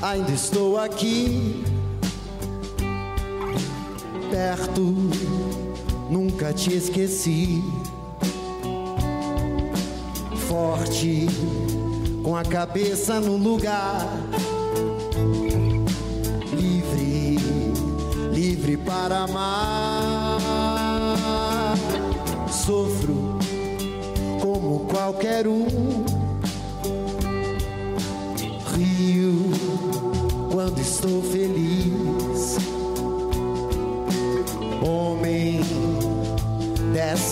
[0.02, 1.64] ainda estou aqui,
[4.30, 5.45] perto,
[6.10, 7.62] nunca te esqueci.
[10.48, 11.26] Forte,
[12.22, 14.06] com a cabeça no lugar,
[16.52, 17.38] livre,
[18.32, 20.38] livre para amar.
[22.48, 23.38] Sofro
[24.40, 25.66] como qualquer um
[28.76, 29.50] rio
[30.50, 31.45] quando estou feliz.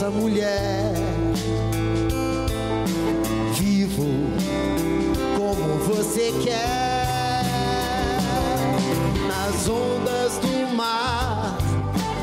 [0.05, 0.93] Dessa mulher,
[3.55, 4.05] vivo
[5.37, 7.45] como você quer,
[9.27, 11.57] nas ondas do mar,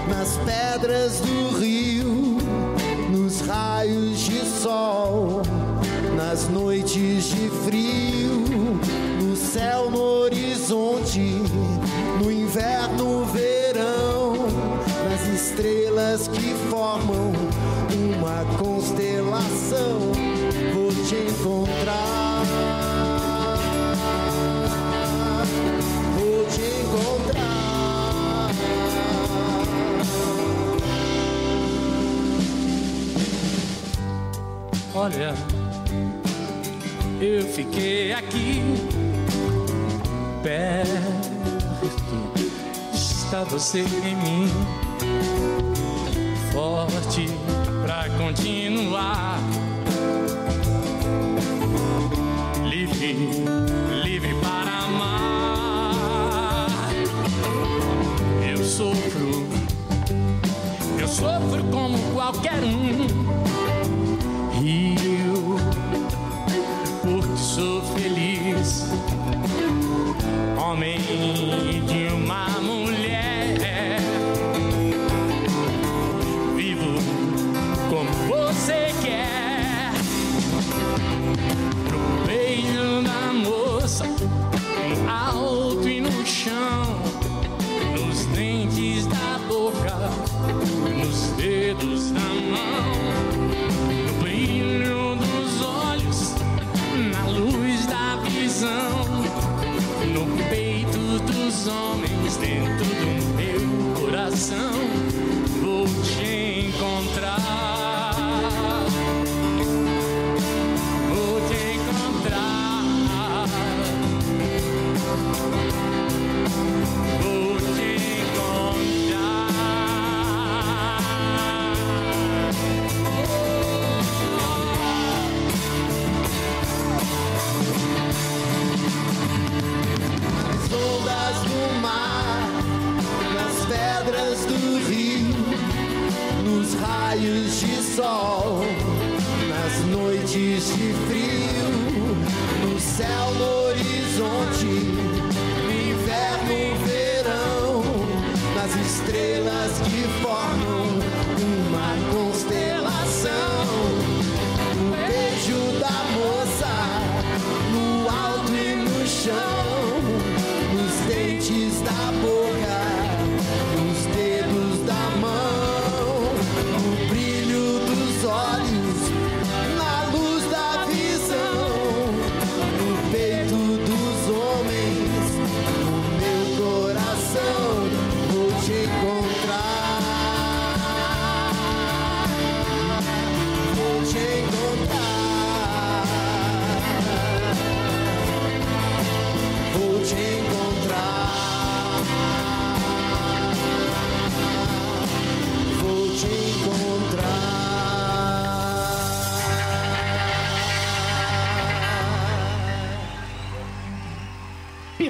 [0.08, 2.38] nas pedras do rio,
[3.10, 5.42] nos raios de sol,
[6.16, 8.42] nas noites de frio
[9.52, 10.21] céu no
[35.04, 35.34] Olha,
[37.20, 38.62] eu fiquei aqui
[40.44, 41.42] perto
[42.94, 44.48] está você em mim,
[46.54, 47.26] forte
[47.82, 49.40] pra continuar.
[52.64, 53.44] Livre,
[54.04, 55.96] livre para amar.
[58.48, 59.48] Eu sofro,
[61.00, 63.21] eu sofro como qualquer um.
[70.72, 70.98] Homem
[71.86, 72.21] de uma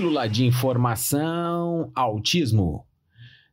[0.01, 2.87] Pílula de informação, autismo.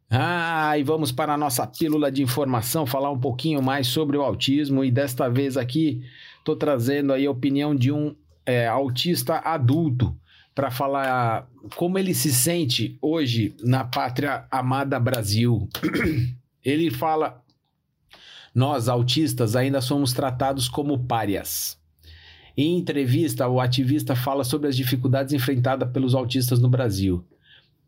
[0.09, 4.23] Ah, e vamos para a nossa pílula de informação, falar um pouquinho mais sobre o
[4.23, 4.83] autismo.
[4.83, 6.03] E desta vez aqui,
[6.39, 10.17] estou trazendo aí a opinião de um é, autista adulto
[10.55, 11.47] para falar
[11.77, 15.69] como ele se sente hoje na pátria amada Brasil.
[16.65, 17.45] Ele fala:
[18.55, 21.78] Nós, autistas, ainda somos tratados como párias.
[22.61, 27.25] Em entrevista, o ativista fala sobre as dificuldades enfrentadas pelos autistas no Brasil.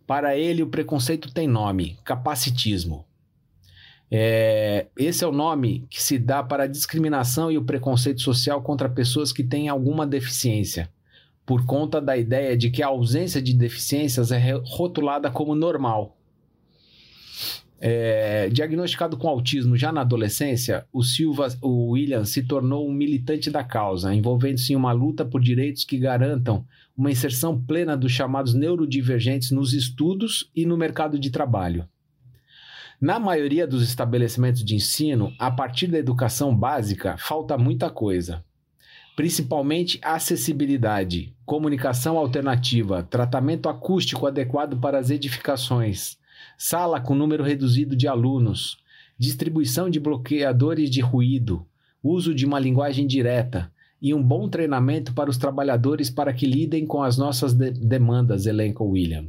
[0.07, 3.05] Para ele, o preconceito tem nome: capacitismo.
[4.09, 8.63] É, esse é o nome que se dá para a discriminação e o preconceito social
[8.63, 10.89] contra pessoas que têm alguma deficiência,
[11.45, 16.17] por conta da ideia de que a ausência de deficiências é rotulada como normal.
[17.83, 23.51] É, diagnosticado com autismo já na adolescência, o Silva, o William se tornou um militante
[23.51, 28.53] da causa, envolvendo-se em uma luta por direitos que garantam uma inserção plena dos chamados
[28.53, 31.89] neurodivergentes nos estudos e no mercado de trabalho.
[33.01, 38.45] Na maioria dos estabelecimentos de ensino, a partir da educação básica, falta muita coisa.
[39.17, 46.20] Principalmente acessibilidade, comunicação alternativa, tratamento acústico adequado para as edificações,
[46.57, 48.79] sala com número reduzido de alunos,
[49.19, 51.67] distribuição de bloqueadores de ruído,
[52.03, 53.73] uso de uma linguagem direta.
[54.03, 58.47] E um bom treinamento para os trabalhadores para que lidem com as nossas de- demandas,
[58.47, 59.27] elenca William.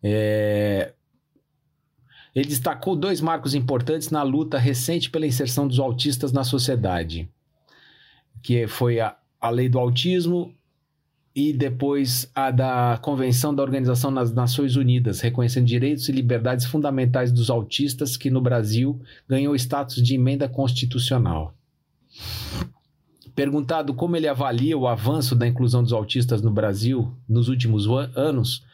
[0.00, 0.92] É,
[2.32, 7.28] Ele destacou dois marcos importantes na luta recente pela inserção dos autistas na sociedade,
[8.40, 10.54] que foi a, a lei do autismo
[11.34, 17.30] e depois a da Convenção da Organização das Nações Unidas, reconhecendo direitos e liberdades fundamentais
[17.30, 21.54] dos autistas, que no Brasil ganhou status de emenda constitucional.
[23.34, 28.64] Perguntado como ele avalia o avanço da inclusão dos autistas no Brasil nos últimos anos,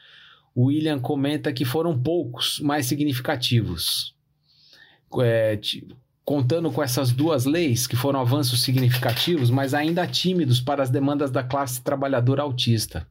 [0.57, 4.15] William comenta que foram poucos, mas significativos.
[5.21, 5.87] É, ti-
[6.25, 11.31] contando com essas duas leis, que foram avanços significativos, mas ainda tímidos para as demandas
[11.31, 13.07] da classe trabalhadora autista.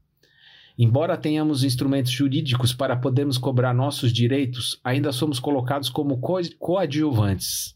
[0.78, 7.76] Embora tenhamos instrumentos jurídicos para podermos cobrar nossos direitos, ainda somos colocados como co- coadjuvantes.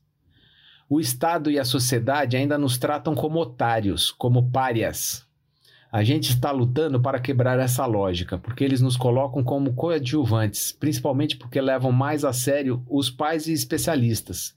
[0.90, 5.28] O Estado e a sociedade ainda nos tratam como otários, como párias.
[5.92, 11.38] A gente está lutando para quebrar essa lógica, porque eles nos colocam como coadjuvantes, principalmente
[11.38, 14.56] porque levam mais a sério os pais e especialistas,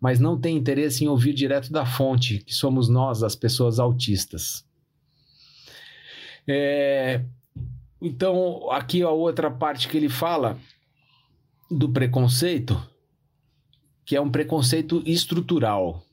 [0.00, 4.64] mas não têm interesse em ouvir direto da fonte, que somos nós, as pessoas autistas.
[6.46, 7.22] É,
[8.00, 10.58] Então, aqui a outra parte que ele fala
[11.70, 12.80] do preconceito,
[14.04, 16.04] que é um preconceito estrutural.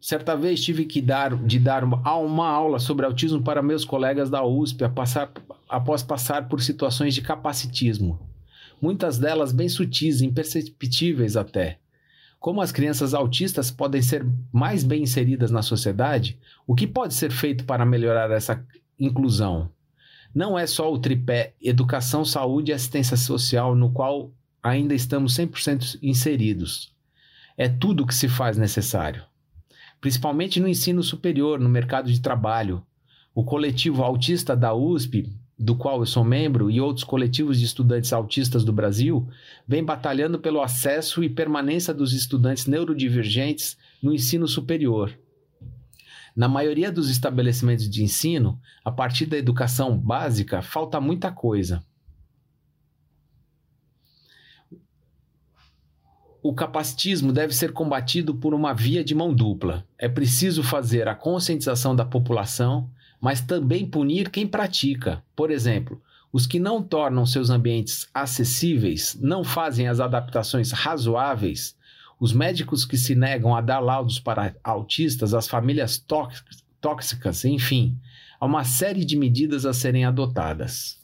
[0.00, 4.30] Certa vez tive que dar, de dar uma, uma aula sobre autismo para meus colegas
[4.30, 5.32] da USP a passar-
[5.68, 8.18] após passar por situações de capacitismo.
[8.80, 11.80] Muitas delas bem sutis, imperceptíveis até.
[12.38, 17.30] Como as crianças autistas podem ser mais bem inseridas na sociedade, o que pode ser
[17.30, 18.64] feito para melhorar essa
[18.98, 19.70] inclusão?
[20.34, 24.30] Não é só o tripé educação, saúde e assistência social no qual
[24.62, 26.94] ainda estamos 100% inseridos.
[27.56, 29.24] É tudo o que se faz necessário
[30.00, 32.82] principalmente no ensino superior, no mercado de trabalho.
[33.34, 38.12] O coletivo autista da USP, do qual eu sou membro, e outros coletivos de estudantes
[38.12, 39.28] autistas do Brasil,
[39.66, 45.12] vem batalhando pelo acesso e permanência dos estudantes neurodivergentes no ensino superior.
[46.36, 51.82] Na maioria dos estabelecimentos de ensino, a partir da educação básica, falta muita coisa.
[56.48, 59.84] o capacitismo deve ser combatido por uma via de mão dupla.
[59.98, 62.88] É preciso fazer a conscientização da população,
[63.20, 65.22] mas também punir quem pratica.
[65.34, 66.00] Por exemplo,
[66.32, 71.76] os que não tornam seus ambientes acessíveis, não fazem as adaptações razoáveis,
[72.20, 76.04] os médicos que se negam a dar laudos para autistas, as famílias
[76.80, 77.96] tóxicas, enfim,
[78.40, 80.98] há uma série de medidas a serem adotadas.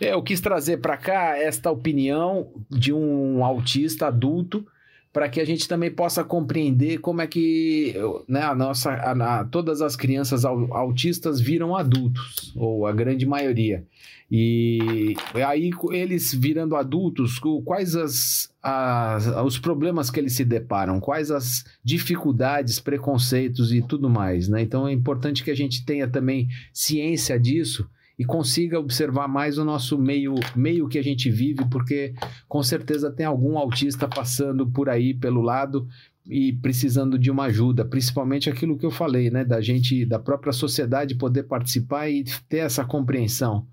[0.00, 4.66] É, eu quis trazer para cá esta opinião de um autista adulto
[5.12, 7.94] para que a gente também possa compreender como é que
[8.28, 13.84] né, a nossa, a, a, todas as crianças autistas viram adultos, ou a grande maioria.
[14.30, 21.30] E aí, eles virando adultos, quais as, as, os problemas que eles se deparam, quais
[21.30, 24.46] as dificuldades, preconceitos e tudo mais.
[24.46, 24.60] Né?
[24.60, 27.88] Então é importante que a gente tenha também ciência disso
[28.18, 32.14] e consiga observar mais o nosso meio, meio que a gente vive, porque
[32.48, 35.86] com certeza tem algum autista passando por aí pelo lado
[36.26, 40.52] e precisando de uma ajuda, principalmente aquilo que eu falei, né, da gente, da própria
[40.52, 43.66] sociedade poder participar e ter essa compreensão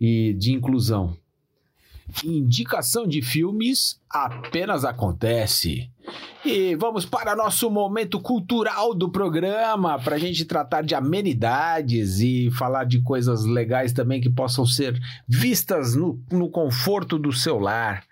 [0.00, 1.16] e de inclusão.
[2.24, 5.88] Indicação de filmes apenas acontece.
[6.44, 12.50] E vamos para nosso momento cultural do programa, para a gente tratar de amenidades e
[12.52, 14.98] falar de coisas legais também que possam ser
[15.28, 18.02] vistas no, no conforto do seu lar.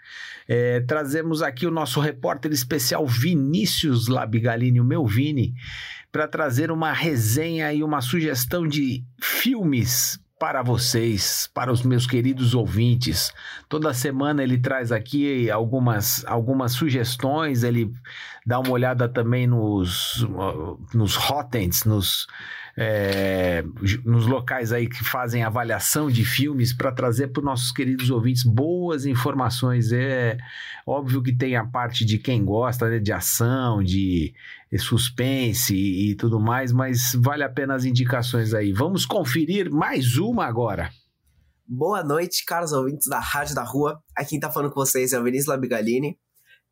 [0.47, 5.55] É, trazemos aqui o nosso repórter especial Vinícius Labigalini, o meu Vini,
[6.11, 12.55] para trazer uma resenha e uma sugestão de filmes para vocês, para os meus queridos
[12.55, 13.33] ouvintes.
[13.69, 17.93] Toda semana ele traz aqui algumas, algumas sugestões, ele
[18.47, 20.27] dá uma olhada também nos,
[20.95, 22.27] nos hotends, nos,
[22.81, 23.65] é,
[24.05, 28.45] nos locais aí que fazem avaliação de filmes para trazer para os nossos queridos ouvintes
[28.45, 29.91] boas informações.
[29.91, 30.39] É
[30.87, 34.33] óbvio que tem a parte de quem gosta né, de ação, de
[34.79, 38.73] suspense e, e tudo mais, mas vale a pena as indicações aí.
[38.73, 40.89] Vamos conferir mais uma agora.
[41.67, 44.01] Boa noite, caros ouvintes da Rádio da Rua.
[44.15, 46.17] Aqui quem tá falando com vocês é o Vinícius Labigalini.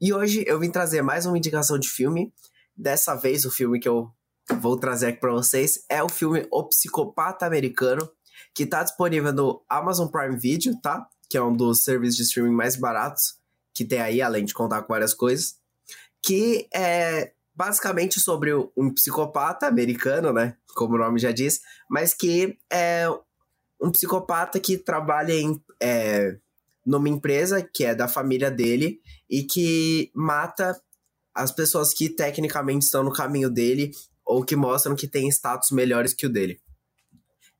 [0.01, 2.33] E hoje eu vim trazer mais uma indicação de filme.
[2.77, 4.09] Dessa vez, o filme que eu
[4.55, 8.09] vou trazer aqui para vocês é o filme O Psicopata Americano,
[8.55, 11.07] que está disponível no Amazon Prime Video, tá?
[11.29, 13.35] Que é um dos serviços de streaming mais baratos
[13.75, 15.57] que tem aí, além de contar com várias coisas.
[16.23, 20.57] Que é basicamente sobre um psicopata americano, né?
[20.75, 23.07] Como o nome já diz, mas que é
[23.81, 26.37] um psicopata que trabalha em, é,
[26.85, 30.81] numa empresa que é da família dele e que mata
[31.35, 33.93] as pessoas que tecnicamente estão no caminho dele
[34.27, 36.61] ou que mostram que tem status melhores que o dele.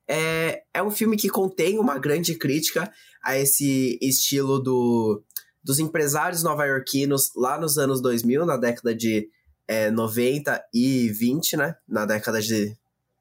[0.09, 2.93] É, é um filme que contém uma grande crítica
[3.23, 5.23] a esse estilo do,
[5.63, 9.29] dos empresários nova-iorquinos lá nos anos 2000, na década de
[9.67, 11.77] é, 90 e 20, né?
[11.89, 12.77] Na década de,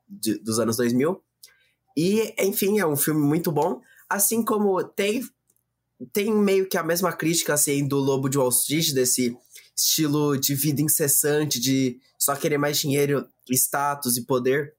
[0.08, 1.20] de, dos anos 2000.
[1.98, 3.82] E, enfim, é um filme muito bom.
[4.08, 5.28] Assim como tem,
[6.14, 9.36] tem meio que a mesma crítica, assim, do Lobo de Wall Street, desse
[9.76, 14.74] estilo de vida incessante, de só querer mais dinheiro, status e poder,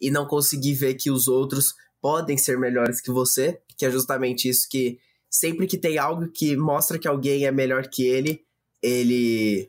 [0.00, 4.48] e não conseguir ver que os outros podem ser melhores que você, que é justamente
[4.48, 8.44] isso que sempre que tem algo que mostra que alguém é melhor que ele,
[8.80, 9.68] ele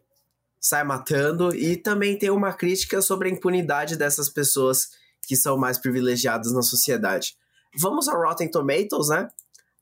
[0.60, 4.89] sai matando, e também tem uma crítica sobre a impunidade dessas pessoas
[5.28, 7.36] que são mais privilegiadas na sociedade.
[7.76, 9.30] Vamos ao Rotten Tomatoes, né?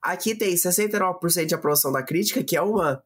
[0.01, 3.03] Aqui tem 69% de aprovação da crítica, que é uma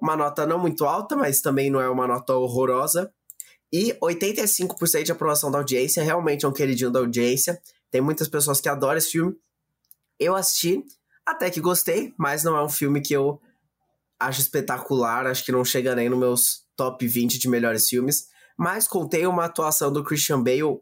[0.00, 3.12] uma nota não muito alta, mas também não é uma nota horrorosa.
[3.72, 7.60] E 85% de aprovação da audiência, realmente é um queridinho da audiência.
[7.90, 9.36] Tem muitas pessoas que adoram esse filme.
[10.18, 10.84] Eu assisti,
[11.24, 13.40] até que gostei, mas não é um filme que eu
[14.18, 18.28] acho espetacular, acho que não chega nem nos meus top 20 de melhores filmes.
[18.58, 20.80] Mas contei uma atuação do Christian Bale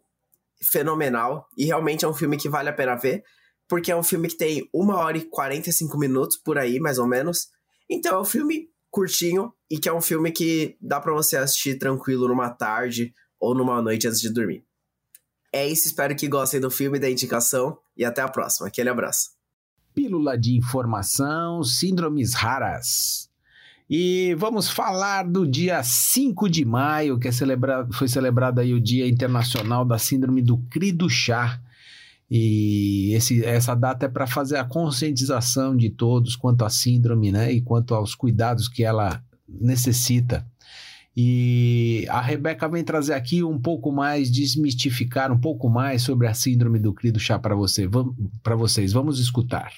[0.61, 3.23] fenomenal, e realmente é um filme que vale a pena ver,
[3.69, 7.07] porque é um filme que tem 1 hora e 45 minutos por aí, mais ou
[7.07, 7.49] menos.
[7.89, 11.79] Então é um filme curtinho e que é um filme que dá para você assistir
[11.79, 14.65] tranquilo numa tarde ou numa noite antes de dormir.
[15.53, 18.69] É isso, espero que gostem do filme, da indicação e até a próxima.
[18.69, 19.31] Aquele abraço.
[19.95, 23.29] Pílula de informação, síndromes raras.
[23.91, 28.81] E vamos falar do dia 5 de maio, que é celebrado, foi celebrado aí o
[28.81, 31.59] Dia Internacional da Síndrome do CRI do Chá.
[32.31, 37.51] E esse, essa data é para fazer a conscientização de todos quanto à síndrome, né?
[37.51, 40.47] E quanto aos cuidados que ela necessita.
[41.17, 46.35] E a Rebeca vem trazer aqui um pouco mais, desmistificar um pouco mais sobre a
[46.35, 47.89] síndrome do cri do chá para você,
[48.57, 48.93] vocês.
[48.93, 49.73] Vamos escutar.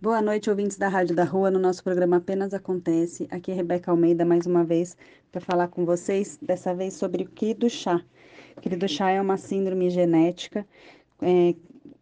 [0.00, 1.50] Boa noite, ouvintes da Rádio da Rua.
[1.50, 3.26] No nosso programa Apenas Acontece.
[3.30, 4.96] Aqui é Rebeca Almeida, mais uma vez,
[5.30, 8.00] para falar com vocês, dessa vez sobre o que do chá.
[8.62, 10.64] Que do chá é uma síndrome genética
[11.20, 11.54] é,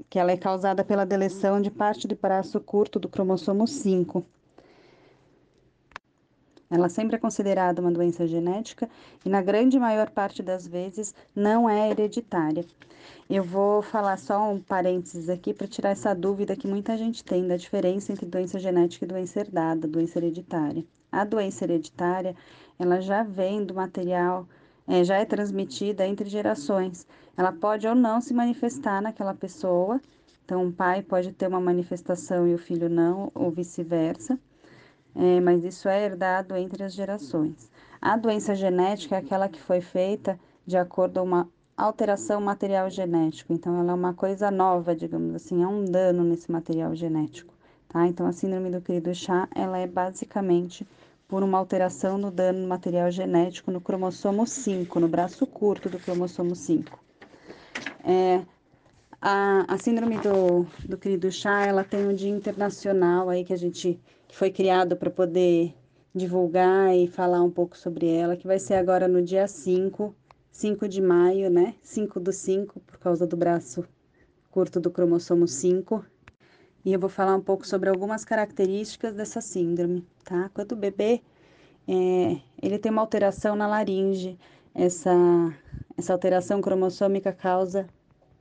[0.09, 4.25] que ela é causada pela deleção de parte do braço curto do cromossomo 5.
[6.69, 8.89] Ela sempre é considerada uma doença genética
[9.25, 12.65] e, na grande maior parte das vezes, não é hereditária.
[13.31, 17.47] Eu vou falar só um parênteses aqui para tirar essa dúvida que muita gente tem
[17.47, 20.85] da diferença entre doença genética e doença herdada, doença hereditária.
[21.11, 22.35] A doença hereditária,
[22.79, 24.47] ela já vem do material,
[24.87, 27.07] é, já é transmitida entre gerações.
[27.37, 30.01] Ela pode ou não se manifestar naquela pessoa,
[30.45, 34.39] então o pai pode ter uma manifestação e o filho não, ou vice-versa
[35.17, 37.71] é, mas isso é herdado entre as gerações.
[38.01, 43.53] A doença genética é aquela que foi feita de acordo com uma alteração material genético,
[43.53, 47.55] então ela é uma coisa nova, digamos assim, é um dano nesse material genético,
[47.89, 48.07] tá?
[48.07, 50.87] Então a síndrome do querido chá, ela é basicamente
[51.29, 55.99] por uma alteração no dano no material genético no cromossomo 5, no braço curto do
[55.99, 56.99] cromossomo 5.
[58.05, 58.43] É,
[59.21, 63.59] a, a síndrome do, do querido chá, ela tem um dia internacional aí que a
[63.59, 63.99] gente
[64.29, 65.75] que foi criado para poder
[66.15, 70.15] divulgar e falar um pouco sobre ela, que vai ser agora no dia 5,
[70.51, 71.75] 5 de maio, né?
[71.83, 73.85] 5 do 5, por causa do braço
[74.51, 76.05] curto do cromossomo 5.
[76.87, 80.49] E eu vou falar um pouco sobre algumas características dessa síndrome, tá?
[80.55, 81.21] Quando o bebê,
[81.89, 84.39] é, ele tem uma alteração na laringe,
[84.73, 85.13] essa,
[85.99, 87.89] essa alteração cromossômica causa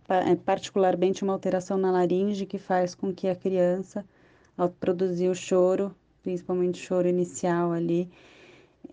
[0.08, 4.06] é, particularmente uma alteração na laringe que faz com que a criança
[4.56, 8.08] ao produzir o choro, principalmente o choro inicial ali,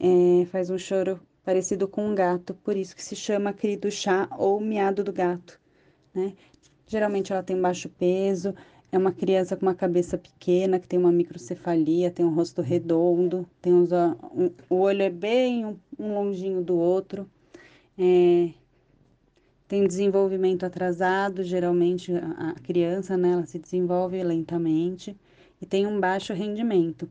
[0.00, 3.90] é, faz um choro parecido com um gato, por isso que se chama cri do
[3.90, 5.60] chá ou miado do gato,
[6.14, 6.32] né?
[6.86, 8.54] Geralmente ela tem baixo peso,
[8.92, 13.48] é uma criança com uma cabeça pequena, que tem uma microcefalia, tem um rosto redondo,
[13.62, 17.26] tem uns, um, o olho é bem um, um longinho do outro,
[17.98, 18.50] é,
[19.66, 25.16] tem desenvolvimento atrasado, geralmente a, a criança, né, ela se desenvolve lentamente,
[25.58, 27.10] e tem um baixo rendimento.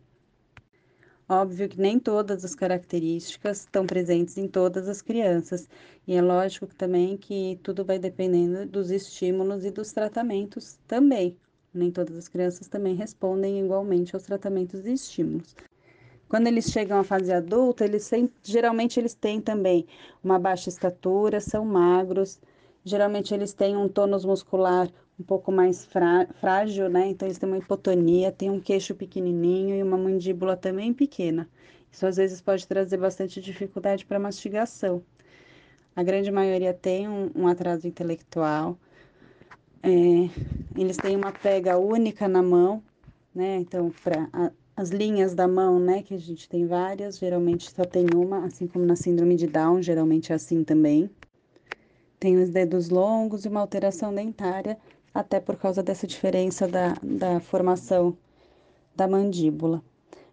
[1.27, 5.67] Óbvio que nem todas as características estão presentes em todas as crianças,
[6.05, 11.35] e é lógico também que tudo vai dependendo dos estímulos e dos tratamentos também.
[11.73, 15.55] Nem todas as crianças também respondem igualmente aos tratamentos e estímulos.
[16.27, 18.09] Quando eles chegam à fase adulta, eles
[18.43, 19.85] geralmente eles têm também
[20.23, 22.39] uma baixa estatura, são magros,
[22.83, 25.87] geralmente eles têm um tônus muscular um pouco mais
[26.39, 27.07] frágil, né?
[27.07, 31.47] Então eles têm uma hipotonia, tem um queixo pequenininho e uma mandíbula também pequena.
[31.91, 35.03] Isso às vezes pode trazer bastante dificuldade para mastigação.
[35.95, 38.77] A grande maioria tem um, um atraso intelectual.
[39.83, 39.89] É,
[40.79, 42.83] eles têm uma pega única na mão,
[43.33, 43.57] né?
[43.57, 44.29] Então, para
[44.75, 46.03] as linhas da mão, né?
[46.03, 49.81] Que a gente tem várias, geralmente só tem uma, assim como na síndrome de Down,
[49.81, 51.09] geralmente é assim também.
[52.19, 54.77] Tem os dedos longos e uma alteração dentária
[55.13, 58.15] até por causa dessa diferença da, da formação
[58.95, 59.83] da mandíbula.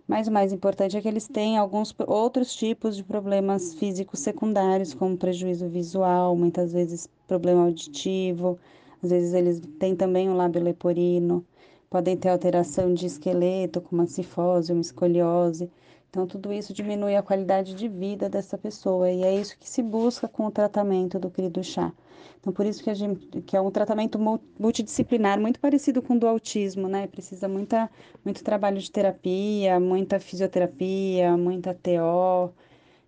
[0.06, 4.94] Mas o mais importante é que eles têm alguns outros tipos de problemas físicos secundários,
[4.94, 8.58] como prejuízo visual, muitas vezes problema auditivo,
[9.02, 11.44] às vezes eles têm também um lábio leporino,
[11.90, 15.70] podem ter alteração de esqueleto, como uma cifose, uma escoliose.
[16.10, 19.82] Então, tudo isso diminui a qualidade de vida dessa pessoa e é isso que se
[19.82, 21.92] busca com o tratamento do querido chá.
[22.40, 24.18] Então, por isso que, a gente, que é um tratamento
[24.58, 27.06] multidisciplinar, muito parecido com o do autismo, né?
[27.06, 27.90] Precisa muita,
[28.24, 32.52] muito trabalho de terapia, muita fisioterapia, muita TO,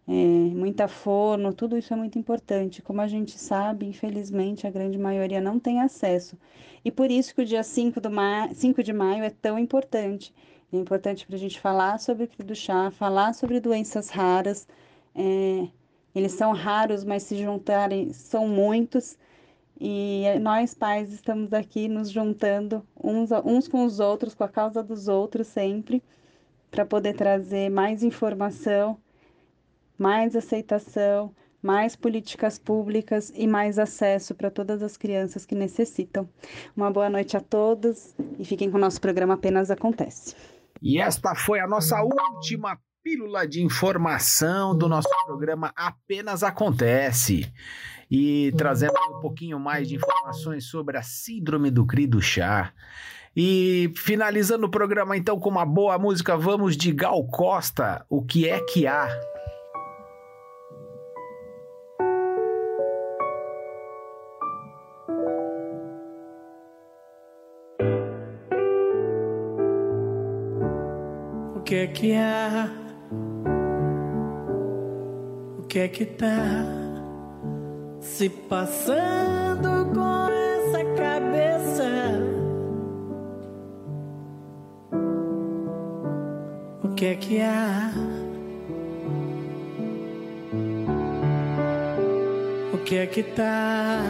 [0.09, 2.83] é, muita fono, tudo isso é muito importante.
[2.83, 6.37] Como a gente sabe, infelizmente, a grande maioria não tem acesso.
[6.85, 10.35] E por isso que o dia 5, do ma 5 de maio é tão importante.
[10.73, 14.67] É importante para a gente falar sobre o chá, falar sobre doenças raras.
[15.15, 15.69] É,
[16.15, 19.19] eles são raros, mas se juntarem, são muitos.
[19.81, 24.83] E nós, pais, estamos aqui nos juntando uns, uns com os outros, com a causa
[24.83, 26.03] dos outros sempre,
[26.71, 28.99] para poder trazer mais informação,
[30.01, 36.27] mais aceitação, mais políticas públicas e mais acesso para todas as crianças que necessitam.
[36.75, 40.35] Uma boa noite a todos e fiquem com o nosso programa Apenas Acontece.
[40.81, 47.53] E esta foi a nossa última pílula de informação do nosso programa Apenas Acontece.
[48.11, 52.73] E trazendo um pouquinho mais de informações sobre a síndrome do cri do chá.
[53.37, 58.49] E finalizando o programa então com uma boa música, vamos de Gal Costa, O que
[58.49, 59.30] é que há?
[71.81, 72.68] É que há?
[75.59, 76.66] O que é que tá
[78.01, 81.89] se passando com essa cabeça?
[86.85, 87.93] O que é que há?
[92.74, 94.03] O que é que tá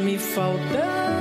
[0.00, 1.19] me faltando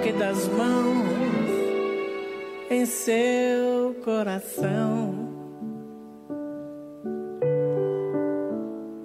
[0.00, 1.50] toque das mãos
[2.70, 5.14] em seu coração?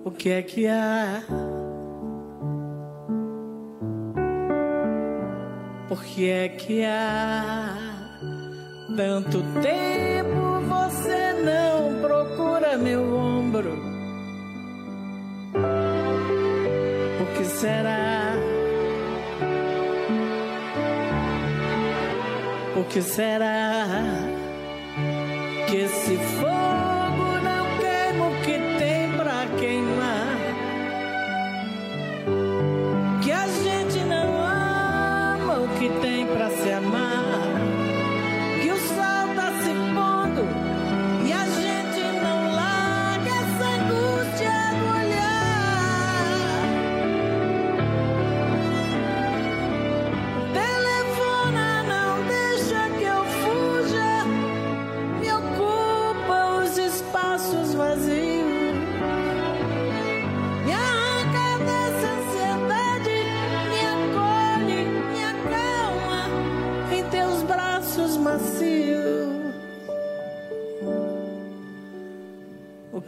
[0.05, 1.21] O que é que há?
[5.89, 7.75] Por que é que há
[8.95, 13.73] tanto tempo você não procura meu ombro?
[17.21, 18.54] O que será?
[22.89, 23.87] Que será
[25.67, 26.17] que esse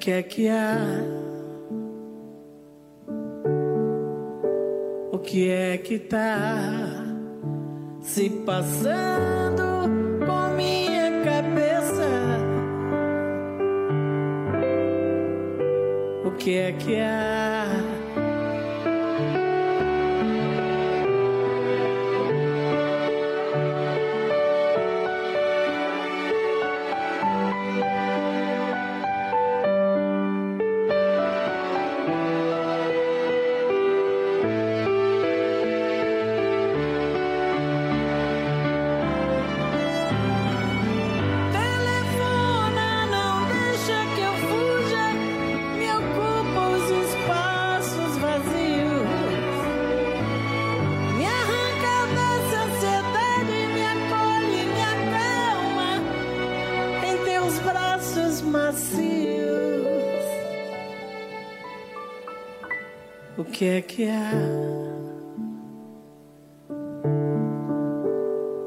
[0.08, 0.78] que é que há?
[5.12, 7.04] O que é que tá
[8.00, 9.90] se passando
[10.26, 12.08] com minha cabeça?
[16.24, 17.66] O que é que há?
[63.58, 64.32] Que é que há?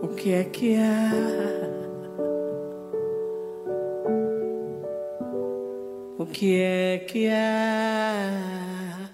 [0.02, 1.12] O que é que há?
[6.18, 9.10] O que é que há?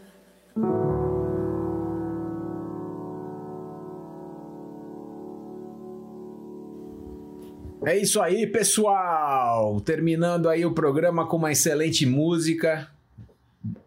[7.85, 9.79] É isso aí, pessoal!
[9.83, 12.95] Terminando aí o programa com uma excelente música,